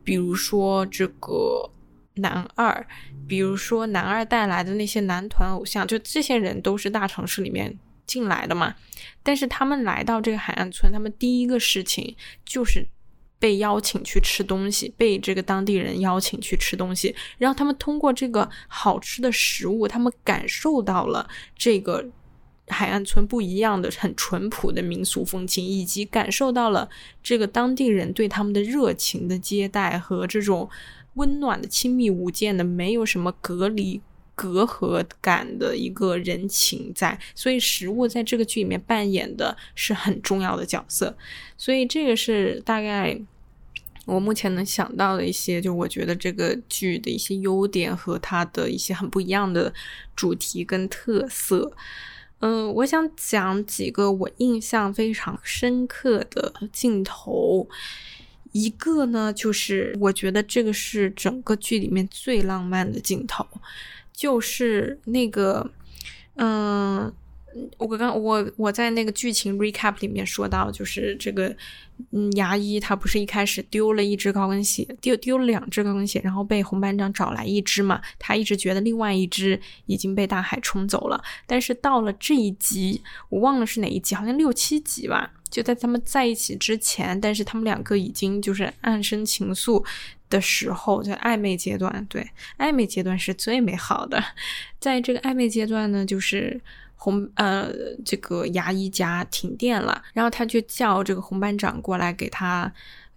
[0.03, 1.71] 比如说这个
[2.15, 2.87] 男二，
[3.29, 8.75] 比如说男二带来的那些男团偶像，就这些人都是大城市里面进来的嘛。
[9.23, 12.89] 但是他们来到这个海岸村，他们第一个事情就是。
[13.37, 22.07] 被邀请去吃东西，被这个当地人邀请去吃东西，然后他们通过这个好吃的食物，他们感受到了这个
[22.69, 26.89] 海岸村不一样的、很淳朴的民俗风情，以及感受到了
[27.23, 30.71] 这个当地人对他们的热情的接待和这种
[31.15, 34.01] 温暖的、亲密无间的、没有什么隔离。
[34.37, 41.17] 隔阂感的一个人情在，所以食物在这个剧里面扮演的是很重要的角色，
[41.57, 43.17] 所以这个是大概
[44.07, 49.73] 我目前能想到的一些，就我觉得这个剧的一些优点和它的一些很不一样的
[50.17, 51.71] 主题跟特色。
[52.41, 57.69] 嗯，我想讲几个我印象非常深刻的镜头，
[58.55, 63.47] 一个呢就是我觉得这个是整个剧里面最浪漫的镜头。
[64.13, 65.69] 就是那个，
[66.37, 67.13] 嗯，
[67.79, 71.55] 我刚我我在那个剧情 recap 里面说到，就是这个，
[72.11, 85.33] 嗯，牙医他不是一开始丢了一只高跟鞋，丢丢了两只高跟鞋，然后被红班长找来一只嘛，他一直觉得另外一只已经被大海冲走了，但是到了这一集，我忘了是哪一集，好像六七集吧。
[85.51, 89.85] 就在他们在一起之前，但是他们两个已经就是暗生情愫
[90.29, 92.05] 的时候，在暧昧阶段。
[92.11, 92.29] 对，
[92.59, 94.21] 暧昧阶段是最美好的。
[94.81, 96.61] 在这个暧昧阶段呢，就是
[97.05, 97.71] 红呃
[98.03, 102.73] 这个牙医家停电了，然后他就叫这个红班长过来给他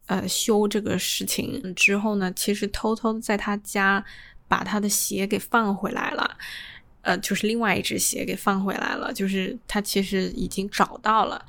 [0.08, 1.74] 呃修这个事情。
[1.74, 4.04] 之后呢，其实偷偷在他家
[4.50, 6.38] 把他的鞋给放回来了，
[7.04, 11.46] 呃，就是另外一只鞋给放回来了，就是他其实已经找到了。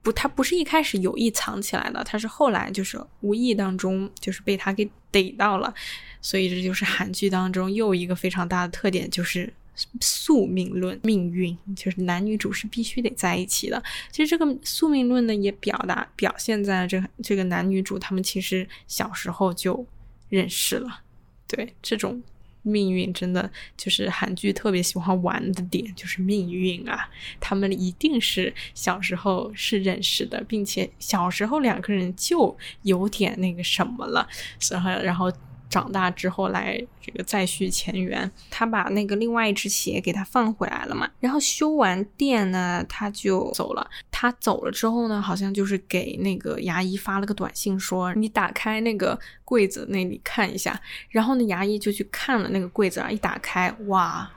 [0.00, 5.74] 不，他不是一开始有意藏起来的，他是后来就是无意当中就是被他给逮到了，
[6.22, 9.52] 所以这就是韩剧当中又一个非常大的特点，就是
[10.00, 13.82] 宿命论，命运就是男女主是必须得在一起的。
[14.10, 19.86] 其实这个宿命论呢，也表达表现在这个这个男女主他们其实小时候就
[20.28, 21.00] 认识了，
[21.46, 22.22] 对这种。
[22.62, 27.08] 命运真的就是韩剧特别喜欢玩的点，就是命运啊！
[27.40, 34.28] 他们一定是小时候是认识的，并且小时候两个人就有点那个什么了，
[34.70, 35.32] 然后然后。
[35.70, 43.88] 长大之后来这个再续前缘，他把那个另外一只鞋给他放回来了嘛，然后修完店呢，他就走了。
[44.10, 50.78] 他走了之后呢，好像就是给那个牙医发了个短信，说你打开那个柜子那里看一下。
[51.08, 54.28] 然后呢，牙医就去看了那个柜子啊，一打开，哇，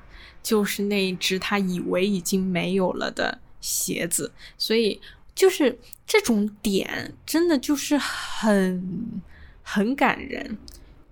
[0.44, 4.32] 就是那一只他以为已经没有了的鞋子。
[4.58, 5.02] 所以
[5.34, 9.22] 就是这种点，真的就是很
[9.64, 10.58] 很感人。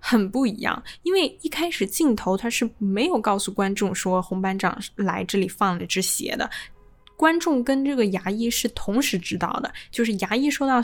[0.04, 6.50] 很不一样，因为一开始镜头他是没有告诉观众说红班长来这里放了只鞋的，
[7.16, 10.82] 观众跟这个牙医是同时知道的，就是牙医收到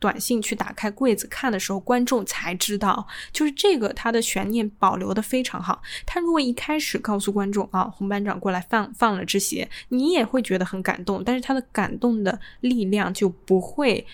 [0.00, 5.80] 短信去打开柜子看的时候，观众才知道，就是这个他的悬念保留的非常好。
[6.04, 14.04] 他如果一开始告诉观众啊，红班长过来放放了只鞋，你也会觉得很感动，但是他的感动的力量就不会。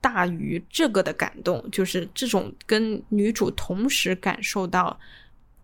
[0.00, 4.98] 大于这个的感动，就是这种跟女主同时感受到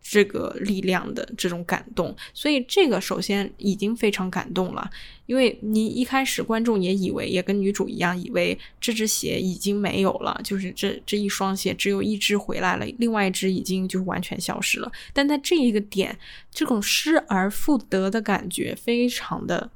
[0.03, 4.89] 这个力量的这种感动，所以这个首先已经非常感动了。
[5.27, 14.93] 因为你一开始观众也以为，也跟女主一样，以为这只鞋已经没有了，就是这这一双鞋只有一只回来了，另外一只已经就完全消失了。
[15.13, 16.17] 但在这一个点，
[16.53, 19.69] 这种失而复得的感觉非常的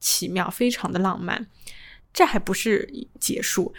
[0.00, 1.46] 奇妙，非常的浪漫。
[2.14, 2.88] 这还不是
[3.20, 3.74] 结束。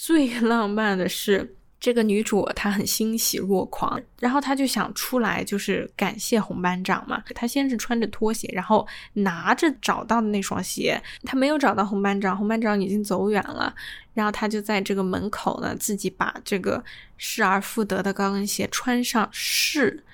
[0.00, 7.20] 最 浪漫的是，这个女主她很欣喜若狂，然后她就想出来，就是感谢红班长嘛。
[7.34, 13.74] 她先是穿着拖鞋，然后拿着找到的那双鞋，她没有找到红班长，红班长已经走远了。
[14.14, 16.82] 然后她就在这个门口呢，自己把这个
[17.16, 20.04] 失而复得的高跟鞋穿上试，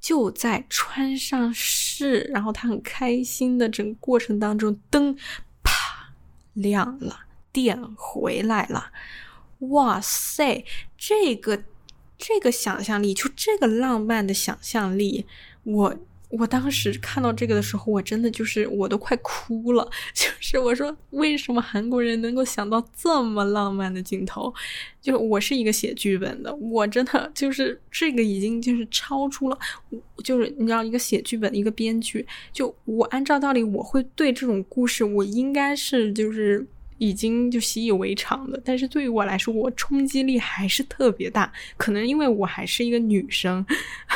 [0.00, 5.16] 就在穿上试，然后她很开心的整个过程当中，灯
[5.64, 6.12] 啪
[6.54, 7.27] 亮了。
[7.62, 8.92] 电回来了，
[9.58, 10.64] 哇塞！
[10.96, 11.64] 这个
[12.16, 15.26] 这个想象力，就这个浪漫的想象力，
[15.64, 15.96] 我
[16.30, 19.90] 我当时看到这个的时候，我真的就是我都快哭了。
[20.14, 24.54] 就是我说，为什么韩国人能够想到这么浪漫的镜头？
[25.00, 29.58] 就我是一个写剧本的，我真的就是这个已经就是超出了，
[30.22, 36.64] 就是你知道，一个写剧本的一个编剧，就我按照道理，我会对这种故事，我应该是就是。
[36.98, 41.52] 已经就习以为常了，但是对于我来说，我冲击力还是特别大。
[41.76, 43.64] 可能因为我还是一个女生，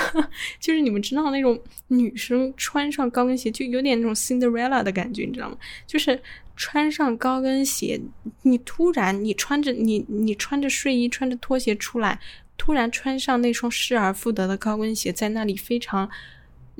[0.59, 1.59] 就是你们知道那种
[1.89, 5.57] 女生穿上高跟鞋就有点那种 Cinderella 的感觉，你知道吗？
[5.87, 6.21] 就是
[6.57, 8.01] 穿上高跟鞋，
[8.43, 12.19] 你突然你穿着你你穿着睡衣穿着拖鞋出来，
[12.57, 16.11] 突然穿上那双失而复得的高跟鞋，在那里非常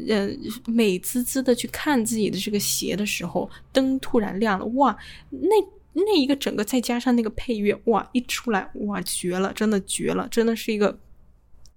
[0.09, 0.29] 呃
[0.67, 4.99] 美滋滋的去看自己的这个鞋的时候，灯突然亮了，哇，
[5.31, 5.49] 那。
[5.95, 10.99] 那一个整个再加上那个配乐，哇，一出来，哇，绝了，真的绝了，真的是一个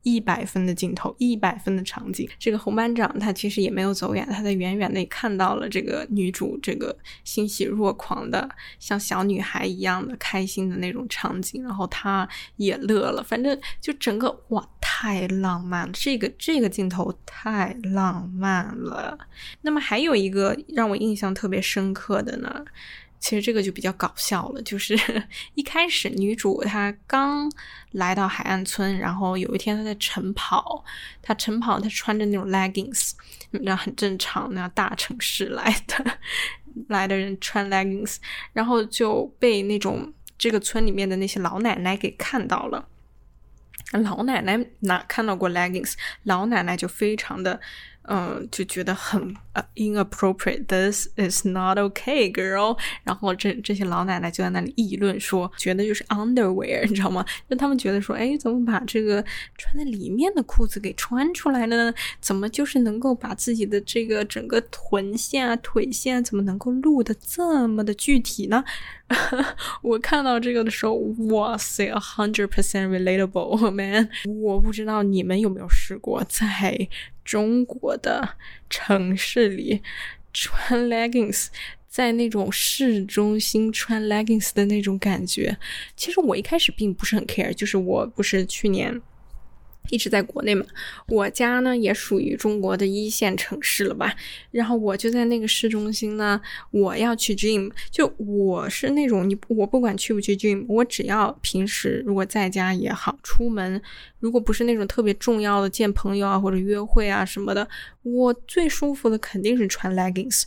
[0.03, 2.29] 一百分的镜头，一百分的场景。
[2.39, 8.47] 这个红班长他其实也没有走远，他在远远的看到了这个女主这个欣喜若狂的
[8.79, 13.21] 像小女孩一样的开心的那种场景，然后他也乐了。
[13.23, 19.17] 反正就整个哇，太浪漫了，这个这个镜头太浪漫了。
[19.61, 22.63] 那么还有一个让我印象特别深刻的呢。
[23.19, 24.95] 其实这个就比较搞笑了，就是
[25.55, 27.51] 一开始女主她刚
[27.91, 30.83] 来到海岸村，然后有一天她在晨跑，
[31.21, 33.11] 她晨跑她穿着那种 leggings，
[33.51, 36.17] 那很正常，那大城市来的
[36.87, 38.17] 来的人穿 leggings，
[38.53, 42.87] 然后就被那种这个村里面的那些老奶奶给看到了。
[43.91, 45.93] 老奶奶哪看到过 leggings？
[46.23, 47.59] 老奶奶就非常的。
[48.07, 50.65] 嗯，就觉得很呃 inappropriate。
[50.67, 52.77] This is not okay, girl。
[53.03, 57.25] 然后这这些老奶奶就在那里议论说，觉得就是 underwear，你知道吗？
[57.49, 59.23] 就他们觉得说，哎，怎么把这个
[59.57, 61.93] 穿在里面的裤子给穿出来了呢？
[62.19, 68.63] 怎么就是能够把自己的这个整个臀线啊、腿线啊怎么能够录的这么的具体呢？
[69.83, 70.93] 我看到这个的时候，
[71.29, 74.09] 哇塞，a hundred percent relatable man。
[74.41, 76.87] 我不知道你们有没有试过在。
[77.25, 78.35] 中国的
[78.69, 79.81] 城市里
[80.31, 81.47] 穿 leggings，
[81.87, 85.57] 在那种市中心穿 leggings 的那种感觉，
[85.97, 89.01] 其实我一开始并不是很 care，就是我不是去年。
[89.89, 90.65] 一直在国内嘛，
[91.07, 94.13] 我家呢也属于中国的一线城市了吧。
[94.51, 96.39] 然后我就在那个市中心呢，
[96.71, 103.81] 我要去 gym，就我是那种你我不管去不去 gym，我只要平时如果在家也好，出门
[104.25, 107.67] 如果不是那种特别重要的见朋友啊或者约会啊什么的，
[108.01, 110.45] 我最舒服的肯定是穿 leggings。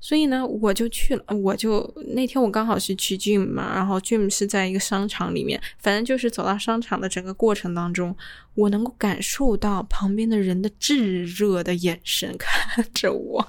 [0.00, 8.16] 所以呢，我就去了，我就那天我刚好是去 gym 嘛，然后 gym 是在一个商场里面，反正就是走到商场的整个过程当中，
[8.56, 13.48] 我能够感受到旁边的人的炙热的眼神看着我，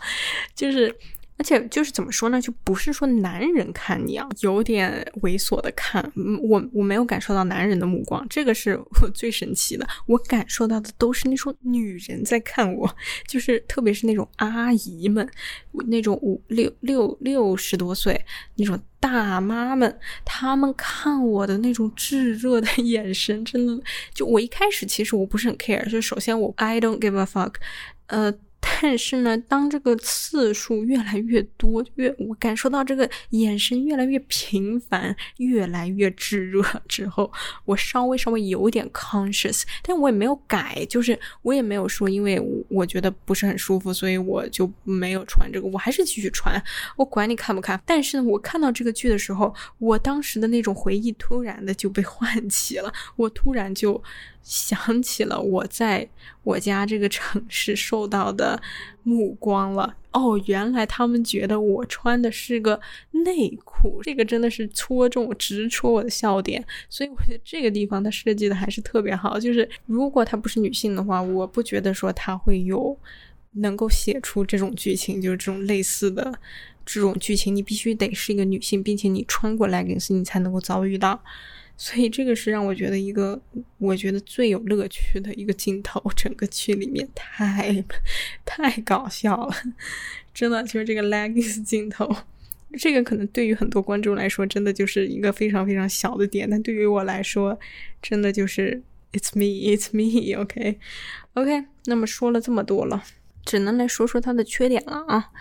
[0.53, 0.95] 就是。
[1.41, 5.99] 而且就是怎么说呢，就不是说男人看你啊，有点猥琐的看，
[6.43, 9.87] 我我没有感受到男人的目光，这个是我最神奇的。
[10.05, 15.27] 我感受到的都是那种女人在看我，就是特别是那种阿姨们，
[15.87, 18.23] 那种五六六六十多岁
[18.57, 23.83] 那种大妈们，她们看我的那种炙热的眼神，真的
[24.13, 27.55] 就我一开始其实我不是很 care，就首先我 I don't give a fuck，
[28.05, 28.31] 呃。
[28.61, 37.31] 但是呢，当这个次数越来越多，越我感受到这个眼神越来越频繁，越来越炙热之后，
[37.65, 42.39] 我稍微稍微有点 conscious，但我也没有改，就是我也没有说，因为
[42.69, 46.61] 我觉得不是很舒服，所以我就没有穿这个，我还是继续穿，
[46.95, 47.81] 我管你看不看。
[47.85, 54.01] 但是，我看到这个剧的时候，我当时的那种回忆突然的就被唤起了，我突然就。
[54.43, 56.07] 想起了我在
[56.43, 58.61] 我家这个城市受到的
[59.03, 59.95] 目光了。
[60.11, 62.77] 哦，原来他们觉得我穿的是个
[63.11, 66.61] 内裤，这个真的是戳中、直戳我的笑点。
[66.89, 69.39] 所以我觉得这个地方它设计的还是特别好。
[69.39, 72.97] 就是如果她不是女性的话，我不觉得说她会有
[73.51, 76.37] 能够写出这种剧情，就是这种类似的
[76.85, 77.55] 这种剧情。
[77.55, 81.23] 你必须得是一个女性，并且你穿过来，于是你才能够遭遇到。
[81.77, 83.41] 所以这个是让我觉得一个，
[83.77, 87.83] 我觉得最有乐趣的一个镜头，整个剧里面太
[88.45, 89.55] 太搞笑了，
[90.33, 92.15] 真的就是这个 leggings 镜头，
[92.77, 97.59] 这个可能对于很多观众来说，真的就是一个非常非常小的点，但对于我来说，
[98.01, 98.81] 真的就是
[99.13, 103.03] it's me，it's me，OK，OK，那么说了这么多了，
[103.43, 105.31] 只能来说说它的缺点了啊。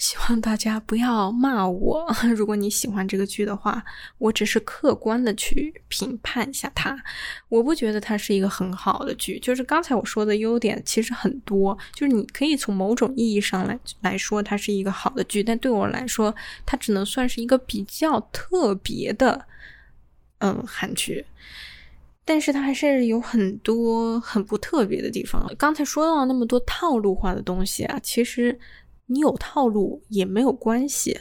[0.00, 2.06] 希望大家不要骂我。
[2.34, 3.84] 如果你喜欢这个剧的话，
[4.16, 6.98] 我只是客观的去评判一下它。
[7.50, 9.38] 我不觉得它是一个很好的剧。
[9.40, 15.42] 就是刚才我说的优点其实很多，就是你可以从某种意义上来来说，它是一个好的剧。
[15.42, 16.34] 但对我来说，
[16.64, 19.44] 它只能算是一个比较特别的，
[20.38, 21.26] 嗯，韩剧。
[22.24, 25.46] 但是它还是有很多很不特别的地方。
[25.58, 28.58] 刚才说到那么多套路化的东西啊，其实。
[29.12, 31.18] 你有套路也没有关系，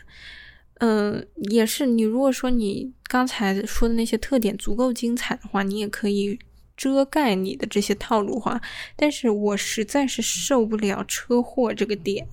[0.75, 6.37] 嗯，也是你如果说你刚才说的那些特点足够精彩的话，你也可以
[6.77, 8.61] 遮盖你的这些套路化。
[8.95, 12.27] 但是我实在是受不了车祸这个点，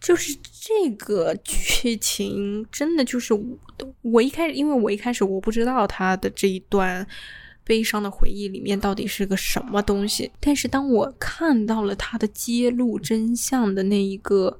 [0.00, 3.58] 就是这个剧情真的就是我，
[4.02, 7.06] 我一开始因为我一开始我不知道他的这一段。
[7.64, 10.30] 悲伤的回忆里面到底是个什么东西？
[10.40, 14.58] 但是当我看到了他的揭露真相的那一个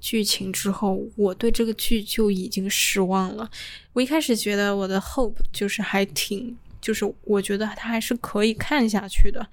[0.00, 3.50] 剧情之后，我对这个剧就已经失望了。
[3.92, 9.44] 我一开始觉得我的 hope 就是还挺，就是我觉得他还是可以看下去的。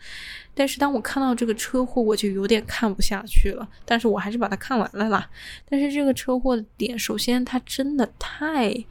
[0.53, 3.67] 但是当我看到这个车祸，我就有点看不下去了。
[3.83, 5.29] 但是我还是把它看完了啦。
[5.67, 8.85] 但是这个车祸的点，首先它真的太……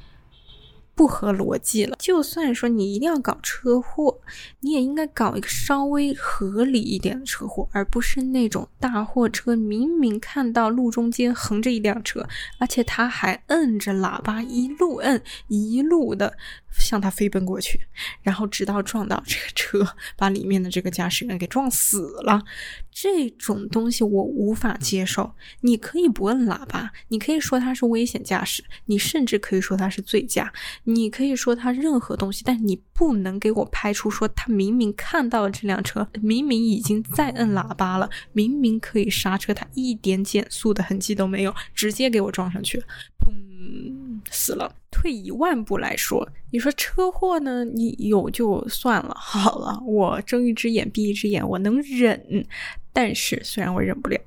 [0.95, 1.97] 不合逻辑了。
[1.99, 4.21] 就算说你一定要搞车祸，
[4.61, 12.27] 你也应该搞一个稍微合理一点的车祸，而不是那种大货车明明看到路中间横着一辆车，
[12.59, 16.37] 而且他还摁着喇叭一路摁一路的
[16.79, 17.81] 向他飞奔过去，
[18.23, 22.43] 然后直到撞到这个车，把里面的这个驾驶员给撞死了。
[22.91, 25.35] 这种东西我无法接受。
[25.61, 30.53] 你可以不摁喇叭，你可以说他是危险驾驶，你甚至可以说他是醉驾，
[30.85, 42.79] 你可以说他任何东西，但你不能给我拍出说他明明看到了这辆车，明明已经在摁喇叭了，明明可以刹车，他一点减速的痕迹都没有，直接给我撞上去，
[43.19, 43.33] 砰，
[44.31, 44.75] 死了。
[44.91, 47.65] 退一万步来说，你说车祸呢？
[47.65, 52.47] 你有就算了，好了，我睁一只眼闭一只眼，我能忍。
[52.93, 54.19] 但是，虽然我忍不了，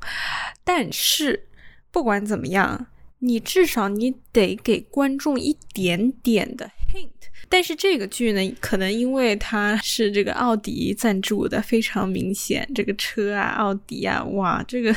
[0.65, 1.47] 但是
[1.89, 2.87] 不管怎么样，
[3.19, 7.07] 你至少你得给观众一点点的 hint。
[7.47, 14.93] 但是这个剧呢，可能因为它是这个奥迪赞助的，非常明显，这个车啊，奥迪啊，哇，这个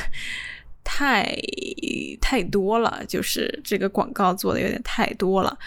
[0.83, 1.35] 太
[2.19, 5.57] 太多了，就是这个广告做的有点太多了，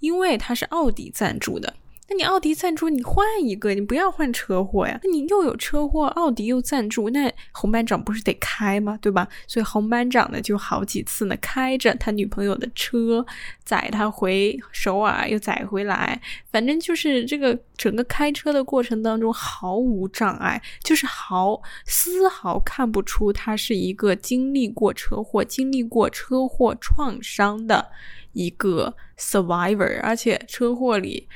[0.00, 1.74] 因为它是奥迪赞助的。
[2.06, 5.00] 那你奥迪赞助，你换一个，你不要换车祸呀。
[5.02, 8.98] 那你又有车祸，奥迪又赞助，那红班长不是得开吗？
[9.00, 9.26] 对吧？
[9.46, 13.24] 所以红班长呢，就好几次呢，开着他女朋友的车，
[13.64, 16.20] 载他回首尔，又载回来，
[16.52, 27.90] 反正就是这个整个开车的过程当中毫无障碍，就是毫丝毫看不出他是一个经历过车祸、经历过车祸创伤的
[28.32, 31.26] 一个 survivor，而且车祸里。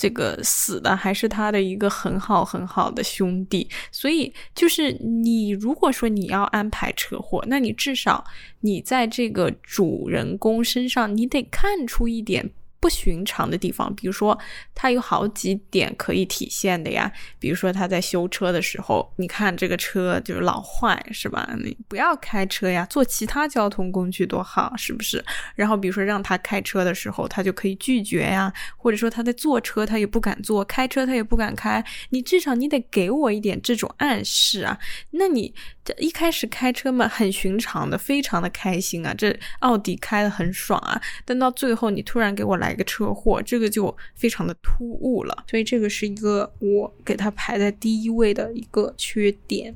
[0.00, 8.24] 这个死的还是他的一个很好很好的兄弟，所以就是你如果说你要安排车祸，那你至少
[8.60, 12.50] 你在这个主人公身上，你得看出一点。
[12.80, 14.36] 不寻常的地方，比如说，
[14.74, 17.12] 它有好几点可以体现的呀。
[17.38, 21.54] 比如说，他在修车的时候，你看这个车就是老坏，是吧？
[21.62, 25.22] 你不要开车呀，坐其他交通工具多好，是不是？
[25.54, 31.84] 然后，比如说让他开车的时候，他就可以拒绝呀，或者说他在坐车，他也不敢坐；开车，他也不敢开。
[32.08, 34.78] 你至少你得给我一点这种暗示啊。
[35.10, 35.54] 那你
[35.84, 40.98] 这一开始开车嘛，很寻常的，非常的开心啊，这奥迪开的很爽啊。
[41.26, 42.69] 但到最后，你突然给我来。
[42.72, 49.74] 一个车祸，这个就非常的突兀了，所以这个是一个我给他排在第一位的一个缺点。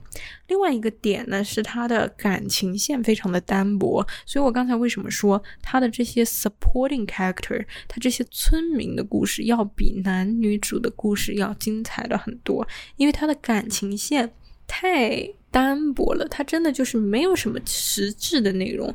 [0.49, 12.66] 另外一个点呢，是他的感情线非常的单薄，所以我刚才为什么说他的这些 supporting character，他这些村民的故事要比男女主的故事要精彩的很多，
[12.97, 14.30] 因为他的感情线
[14.66, 18.95] 太单薄了，他真的就是没有什么实质的内容。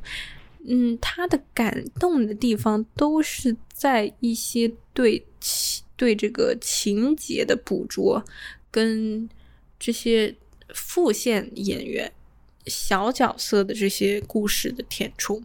[0.67, 8.23] 嗯，他的感动的地方都是在一些对情对这个情节的捕捉，
[8.69, 9.29] 跟
[9.79, 10.35] 这些
[10.73, 12.11] 副线演员
[12.67, 15.43] 小角色的这些故事的填充。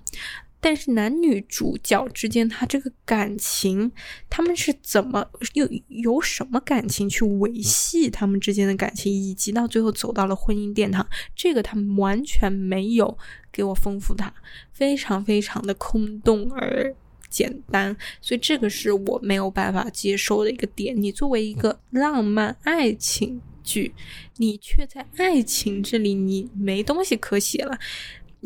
[0.64, 3.92] 但是男女主角之间，他这个感情，
[4.30, 11.06] 他们是怎么又有什么感情去维系他们之间的感情，以及到最后走到了婚姻殿堂，
[11.36, 13.18] 这个他们完全没有
[13.52, 14.32] 给我丰富，它
[14.72, 16.96] 非常非常的空洞而
[17.28, 20.98] 简单，所以这个是我没有办法接受的一个点。
[20.98, 23.92] 你作为一个浪漫爱情剧，
[24.38, 27.78] 你却在爱情这里你没东西可写了。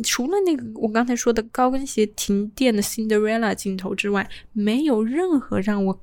[0.03, 6.01] 除了那个我刚才说的高跟鞋停电的 Cinderella 镜头之外，没有任何让我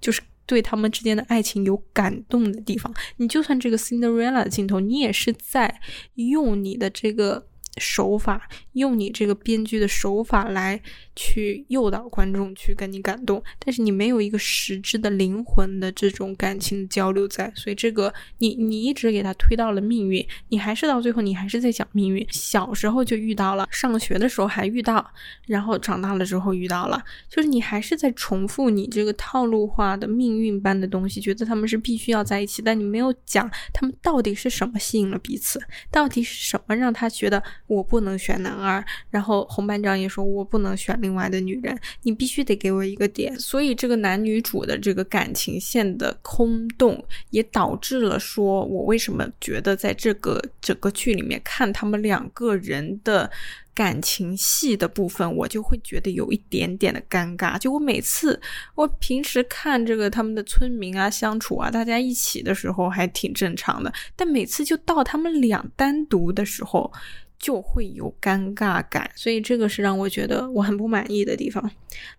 [0.00, 2.94] 就是对他们之间的爱情有感动的地方。
[3.16, 5.80] 你就算这个 Cinderella 的镜头，你也是在
[6.14, 7.47] 用你的这个。
[7.78, 10.80] 手法用你这个编剧的手法来
[11.14, 22.26] 去诱导观众去跟你感动，但是你没有一个实质的灵魂的这种感情交流在，所以这个你你一直给他推到了命运，你还是到最后你还是在讲命运。
[22.30, 25.04] 小时候就遇到了，上学的时候还遇到，
[25.46, 35.60] 然后长大了之后遇到了，就是你还是在重复你这个套路化的命运般的东西，觉得他们是必须要在一起，但你没有讲他们到底是什么吸引了彼此，
[35.90, 37.42] 到底是什么让他觉得。
[37.68, 43.38] 我不能选男二，然后红班长也说我不能选另外的女人，你必须得给我一个点。
[43.38, 53.30] 所以这个男女主的这个感情线的空洞，也导致了说我为什么觉得在这个整个剧里面看他们两个人的
[53.74, 57.58] 感情戏的部分，我就会觉得有一点点的尴尬。
[57.58, 58.40] 就我每次
[58.74, 66.90] 我平时看这个他们的村民啊相处啊，大家一起的时候还挺正常的，但每次就到他们俩单独的时候。
[67.38, 71.70] 就会有尴尬感，所以这个是让我觉得我很不满意的地方。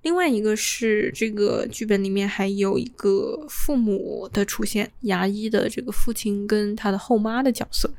[0.01, 7.91] 另外一个是这个剧本里面还有一个父母的出现，牙医的这个父亲跟他的后妈的角色。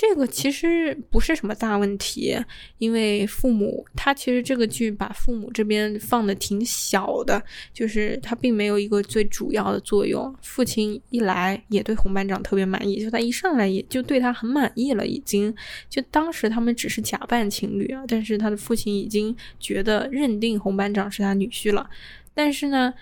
[0.00, 2.38] 这个其实不是什么大问题，
[2.78, 7.42] 因为父母他其实这个剧把父母这边放的挺小的，
[7.74, 10.32] 就是他并没有一个最主要的作用。
[10.40, 15.52] 父亲一来也对红班长特别满意，就他一上来也就对他很满意了，已经
[15.90, 21.90] 就当时他们只是假扮情侣啊，但是他的父亲已经觉得认定红班长是他女婿了，
[22.32, 22.94] 但是呢。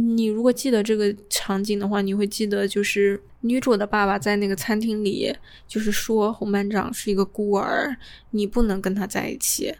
[0.00, 5.34] 你如果记得这个场景的话，你会记得就是女主的爸爸在那个餐厅里，
[5.66, 7.96] 就是说红班长是一个孤儿，
[8.30, 9.74] 你不能跟他在一起，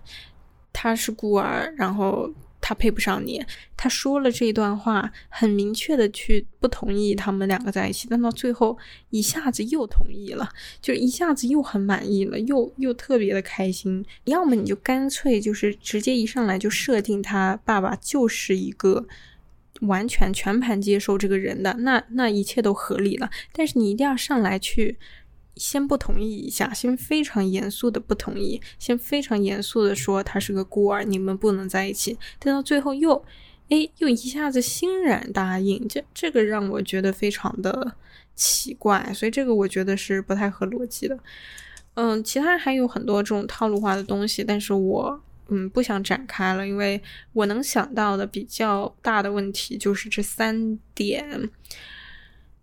[0.73, 2.29] 他是孤儿，然后
[2.61, 3.41] 他配不上你。
[3.77, 8.77] 他说了这一段话，很明确的去不同意他们两个在一起，但到最后
[9.11, 10.49] 一下子又同意了，
[10.83, 14.05] 就一下子又很满意了，又又特别的开心。
[14.25, 19.07] 要么你就干脆就是直接一上来就设定他爸爸就是一个。
[19.83, 23.31] 完全全盘接受这个人的，那那一切都合理了。
[23.53, 24.99] 但是你一定要上来去
[25.57, 32.19] 先不同意一下，先非常严肃的不同意，先非常严肃的说他是个孤儿，你们不能在一起。
[32.39, 33.25] 但到最后又，
[33.69, 37.95] 哎，又一下子欣然答应，这这个让我觉得非常的
[38.35, 41.19] 奇怪，所以这个我觉得是不太合逻辑的。
[41.95, 45.21] 嗯，其他还有很多这种套路化的东西，但是我。
[45.49, 51.51] 嗯，不想展开了，因为我能想到的比较大的问题就是这三点。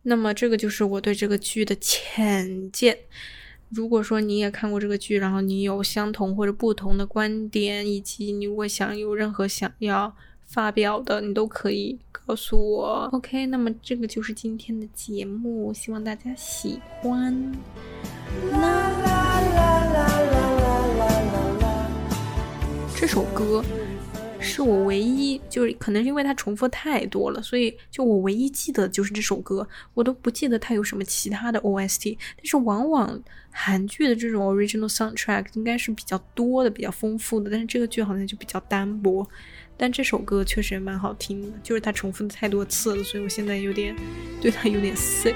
[0.03, 2.97] 那么，这个就是我对这个剧的浅见。
[3.69, 10.15] 如果说你也看过这个剧，然后你有相同或者不同的观点，以及你如果想有任何想要
[10.45, 13.09] 发表的，你都可以告诉我。
[13.11, 17.51] OK，那么这个就是今天的节目，希望大家喜欢。
[18.51, 19.14] 啦
[22.97, 23.63] 这首歌
[24.39, 32.17] 是我唯一，就是可能是因为它重复太多了，所以就我唯一记得就是这首歌，我都不记得它有什么其他的 OST。
[32.37, 33.21] 但是往往
[33.51, 39.27] 韩剧的这种 original soundtrack 应该是比较多的、比较丰富的，但是这个剧好像就比较单薄。
[39.77, 43.95] 但这首歌确实蛮好听的，就是它重复的太多次了，所以我现在有点
[44.39, 45.35] 对它有点 sick。